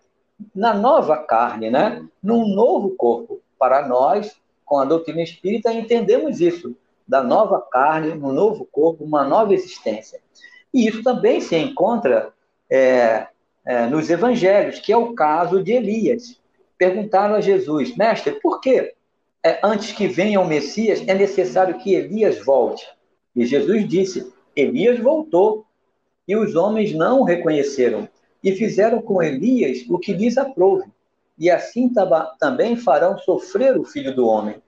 na 0.55 0.75
nova 0.75 1.17
carne, 1.17 1.71
né? 1.71 2.07
num 2.23 2.55
novo 2.55 2.91
corpo. 2.91 3.41
Para 3.59 3.89
nós, 3.89 4.37
com 4.65 4.79
a 4.79 4.85
doutrina 4.85 5.23
espírita, 5.23 5.73
entendemos 5.73 6.41
isso, 6.41 6.77
da 7.09 7.23
nova 7.23 7.61
carne, 7.61 8.15
no 8.15 8.33
novo 8.33 8.69
corpo, 8.71 9.03
uma 9.03 9.25
nova 9.25 9.55
existência. 9.55 10.21
E 10.73 10.87
isso 10.87 11.03
também 11.03 11.41
se 11.41 11.57
encontra 11.57 12.33
é, 12.71 13.27
é, 13.65 13.87
nos 13.87 14.11
evangelhos, 14.11 14.79
que 14.79 14.93
é 14.93 14.97
o 14.97 15.15
caso 15.15 15.63
de 15.63 15.73
Elias. 15.73 16.39
Perguntaram 16.77 17.35
a 17.35 17.41
Jesus, 17.41 17.97
mestre, 17.97 18.33
por 18.41 18.61
que 18.61 18.95
é, 19.43 19.61
antes 19.65 19.93
que 19.93 20.07
venha 20.07 20.41
o 20.41 20.47
Messias 20.47 21.03
é 21.07 21.15
necessário 21.15 21.79
que 21.79 21.95
Elias 21.95 22.45
volte? 22.45 22.87
E 23.35 23.47
Jesus 23.47 23.89
disse: 23.89 24.33
Elias 24.55 24.99
voltou, 24.99 25.65
e 26.27 26.37
os 26.37 26.55
homens 26.55 26.93
não 26.93 27.21
o 27.21 27.25
reconheceram, 27.25 28.09
e 28.45 28.53
fizeram 28.53 29.01
com 29.01 29.23
Elias 29.23 29.85
o 29.89 29.99
que 29.99 30.13
lhes 30.13 30.37
aprouve, 30.37 30.91
e 31.39 31.51
assim 31.51 31.91
também 32.39 32.77
farão 32.77 33.17
sofrer 33.17 33.79
o 33.79 33.85
filho 33.85 34.15
do 34.15 34.27
homem. 34.27 34.61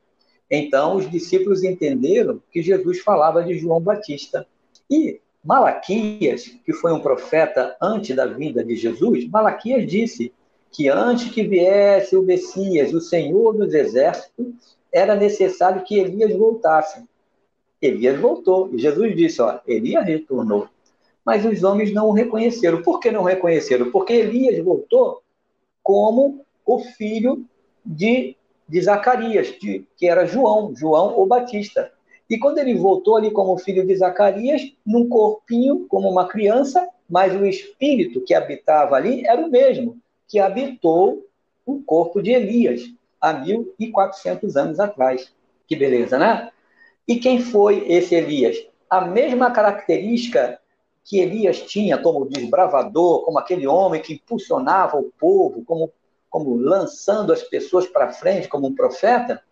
Então 0.51 0.97
os 0.97 1.09
discípulos 1.09 1.63
entenderam 1.63 2.43
que 2.51 2.61
Jesus 2.61 3.01
falava 3.01 3.43
de 3.43 3.59
João 3.59 3.81
Batista. 3.81 4.47
E 4.91 5.21
Malaquias, 5.45 6.49
que 6.65 6.73
foi 6.73 6.93
um 6.93 7.01
profeta 7.01 7.77
antes 7.81 8.15
da 8.15 8.27
vinda 8.27 8.65
de 8.65 8.75
Jesus, 8.75 9.29
Malaquias 9.29 9.87
disse 9.87 10.33
que 10.73 10.89
antes 10.89 11.33
que 11.33 11.43
viesse 11.43 12.17
o 12.17 12.23
Messias, 12.23 12.93
o 12.93 13.01
Senhor 13.01 13.57
dos 13.57 13.73
exércitos, 13.73 14.77
era 14.93 15.15
necessário 15.15 15.85
que 15.85 15.99
Elias 15.99 16.37
voltasse. 16.37 17.05
Elias 17.81 18.19
voltou. 18.21 18.71
E 18.73 18.79
Jesus 18.79 19.17
disse: 19.17 19.41
ó, 19.41 19.61
Elias 19.67 20.05
retornou. 20.05 20.69
Mas 21.25 21.45
os 21.45 21.63
homens 21.63 21.93
não 21.93 22.09
o 22.09 22.13
reconheceram. 22.13 22.83
Por 22.83 22.99
que 22.99 23.11
não 23.11 23.23
reconheceram? 23.23 23.91
Porque 23.91 24.13
Elias 24.13 24.63
voltou 24.65 25.23
como 25.83 26.45
o 26.67 26.79
filho 26.81 27.45
de, 27.85 28.37
de 28.71 28.81
Zacarias, 28.81 29.49
de, 29.61 29.85
que 29.97 30.07
era 30.07 30.25
João, 30.25 30.73
João 30.77 31.19
o 31.19 31.27
Batista. 31.27 31.91
E 32.29 32.39
quando 32.39 32.59
ele 32.59 32.77
voltou 32.77 33.17
ali 33.17 33.33
como 33.33 33.59
filho 33.59 33.85
de 33.85 33.97
Zacarias, 33.97 34.63
num 34.87 35.09
corpinho, 35.09 35.87
como 35.89 36.09
uma 36.09 36.29
criança, 36.29 36.89
mas 37.09 37.35
o 37.35 37.45
espírito 37.45 38.21
que 38.21 38.33
habitava 38.33 38.95
ali 38.95 39.27
era 39.27 39.45
o 39.45 39.51
mesmo, 39.51 39.99
que 40.29 40.39
habitou 40.39 41.27
o 41.67 41.83
corpo 41.83 42.23
de 42.23 42.31
Elias 42.31 42.83
há 43.21 43.33
1400 43.33 44.57
anos 44.57 44.79
atrás. 44.79 45.33
Que 45.67 45.75
beleza, 45.75 46.17
né? 46.17 46.51
E 47.09 47.17
quem 47.17 47.41
foi 47.41 47.85
esse 47.91 48.15
Elias? 48.15 48.57
A 48.89 49.01
mesma 49.01 49.51
característica 49.51 50.61
que 51.05 51.19
Elias 51.19 51.63
tinha 51.63 51.99
como 51.99 52.27
desbravador, 52.27 53.25
como 53.25 53.41
aquele 53.41 53.67
homem 53.67 54.01
que 54.01 54.15
impulsionava 54.15 54.97
o 54.97 55.11
povo, 55.19 55.65
como, 55.65 55.91
como 56.31 56.57
lançando 56.57 57.33
as 57.33 57.43
pessoas 57.43 57.87
para 57.87 58.13
frente, 58.13 58.49
como 58.49 58.69
um 58.69 58.75
profeta, 58.75 59.43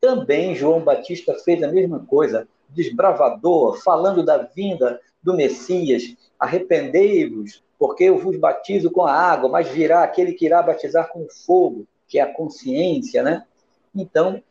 também 0.00 0.54
João 0.54 0.80
Batista 0.80 1.34
fez 1.44 1.62
a 1.62 1.68
mesma 1.68 2.00
coisa, 2.06 2.48
desbravador, 2.68 3.82
falando 3.82 4.24
da 4.24 4.38
vinda 4.38 5.00
do 5.22 5.34
Messias, 5.34 6.16
arrependei-vos, 6.38 7.62
porque 7.78 8.04
eu 8.04 8.18
vos 8.18 8.36
batizo 8.38 8.90
com 8.90 9.04
a 9.04 9.12
água, 9.12 9.50
mas 9.50 9.68
virá 9.68 10.02
aquele 10.02 10.32
que 10.32 10.46
irá 10.46 10.62
batizar 10.62 11.08
com 11.08 11.26
fogo, 11.28 11.86
que 12.08 12.18
é 12.18 12.22
a 12.22 12.32
consciência, 12.32 13.22
né? 13.22 13.44
Então, 13.94 14.42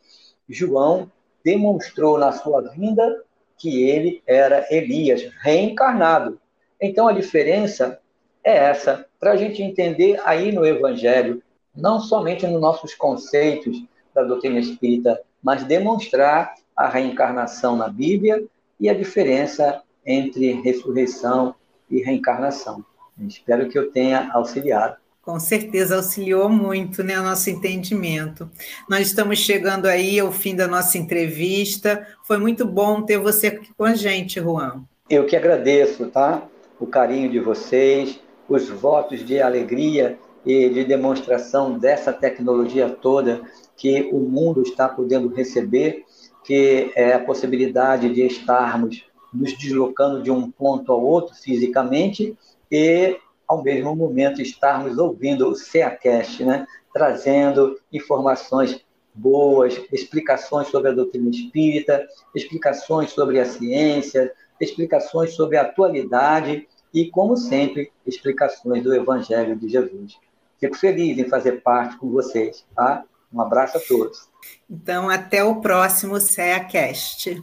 João 0.48 1.12
demonstrou 1.44 2.18
na 2.18 2.32
sua 2.32 2.62
vinda 2.62 3.24
que 3.58 3.84
ele 3.90 4.22
era 4.26 4.66
Elias, 4.70 5.24
reencarnado. 5.42 6.40
Então 6.82 7.08
a 7.08 7.14
diferença 7.14 8.00
é 8.44 8.56
essa, 8.56 9.06
para 9.20 9.32
a 9.32 9.36
gente 9.36 9.62
entender 9.62 10.20
aí 10.24 10.52
no 10.52 10.66
Evangelho, 10.66 11.44
não 11.80 12.00
somente 12.00 12.46
nos 12.46 12.60
nossos 12.60 12.94
conceitos 12.94 13.84
da 14.14 14.24
doutrina 14.24 14.60
espírita, 14.60 15.22
mas 15.42 15.64
demonstrar 15.64 16.56
a 16.76 16.88
reencarnação 16.88 17.76
na 17.76 17.88
Bíblia 17.88 18.44
e 18.80 18.90
a 18.90 18.94
diferença 18.94 19.82
entre 20.06 20.54
ressurreição 20.62 21.56
e 21.90 22.02
reencarnação. 22.02 22.84
Espero 23.28 23.68
que 23.68 23.78
eu 23.78 23.92
tenha 23.92 24.30
auxiliado. 24.34 24.96
Com 25.22 25.40
certeza 25.40 25.98
auxiliou 25.98 26.50
muito, 26.50 27.04
né, 27.04 27.20
o 27.20 27.24
nosso 27.24 27.50
entendimento. 27.50 28.50
Nós 28.90 29.08
estamos 29.08 29.38
chegando 29.38 29.86
aí 29.86 30.20
ao 30.20 30.32
fim 30.32 30.56
da 30.56 30.68
nossa 30.68 30.98
entrevista. 30.98 32.08
Foi 32.24 32.38
muito 32.38 32.66
bom 32.66 33.02
ter 33.02 33.18
você 33.18 33.48
aqui 33.48 33.72
com 33.78 33.84
a 33.84 33.94
gente, 33.94 34.40
Juan. 34.40 34.84
Eu 35.10 35.26
que 35.26 35.36
agradeço, 35.36 36.08
tá? 36.08 36.44
O 36.80 36.88
carinho 36.88 37.30
de 37.30 37.40
vocês, 37.40 38.20
os 38.48 38.70
votos 38.70 39.24
de 39.24 39.42
alegria 39.42 40.18
e 40.50 40.68
de 40.68 40.84
demonstração 40.84 41.78
dessa 41.78 42.12
tecnologia 42.12 42.89
toda 42.89 43.43
que 43.78 44.10
o 44.12 44.18
mundo 44.18 44.64
está 44.64 44.89
podendo 44.89 45.28
receber, 45.28 46.04
que 46.43 46.91
é 46.95 47.14
a 47.14 47.24
possibilidade 47.24 48.12
de 48.12 48.26
estarmos 48.26 49.06
nos 49.32 49.56
deslocando 49.56 50.24
de 50.24 50.32
um 50.32 50.50
ponto 50.50 50.91
ao 50.91 51.06
outro 51.06 51.36
fisicamente 51.36 52.36
e, 52.72 53.16
ao 53.47 53.62
mesmo 53.62 53.95
momento, 53.95 54.41
estarmos 54.41 54.97
ouvindo 54.97 55.47
o 55.47 55.54
SEACast, 55.54 56.43
né? 56.43 56.66
trazendo 56.91 57.80
informações 57.93 58.84
boas, 59.14 59.80
explicações 59.93 60.68
sobre 60.70 60.89
a 60.89 60.95
doutrina 60.95 61.30
espírita, 61.30 62.08
explicações 62.34 63.12
sobre 63.12 63.39
a 63.39 63.45
ciência, 63.45 64.34
explicações 64.60 65.36
sobre 65.36 65.58
a 65.58 65.62
atualidade 65.62 66.68
e, 66.91 67.08
como 67.12 67.38
sempre, 67.38 67.91
explicações 68.04 68.82
do 68.82 68.95
Evangelho 68.95 69.56
de 69.56 69.70
Jesus. 69.70 70.18
Fico 70.60 70.76
feliz 70.76 71.18
em 71.18 71.30
fazer 71.30 71.62
parte 71.62 71.97
com 71.97 72.10
vocês, 72.10 72.66
tá? 72.76 73.03
Um 73.34 73.41
abraço 73.41 73.78
a 73.78 73.82
todos. 73.82 74.28
Então, 74.70 75.10
até 75.10 75.43
o 75.43 75.62
próximo 75.62 76.20
CEACast. 76.20 77.41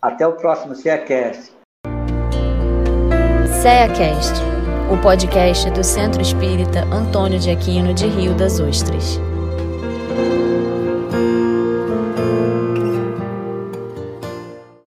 Até 0.00 0.26
o 0.26 0.32
próximo 0.32 0.74
CEACast. 0.74 1.52
CEACast, 3.60 4.34
o 4.92 5.00
podcast 5.00 5.70
do 5.70 5.84
Centro 5.84 6.22
Espírita 6.22 6.84
Antônio 6.86 7.38
de 7.38 7.50
Aquino 7.50 7.92
de 7.92 8.06
Rio 8.06 8.34
das 8.34 8.58
Ostras. 8.60 9.20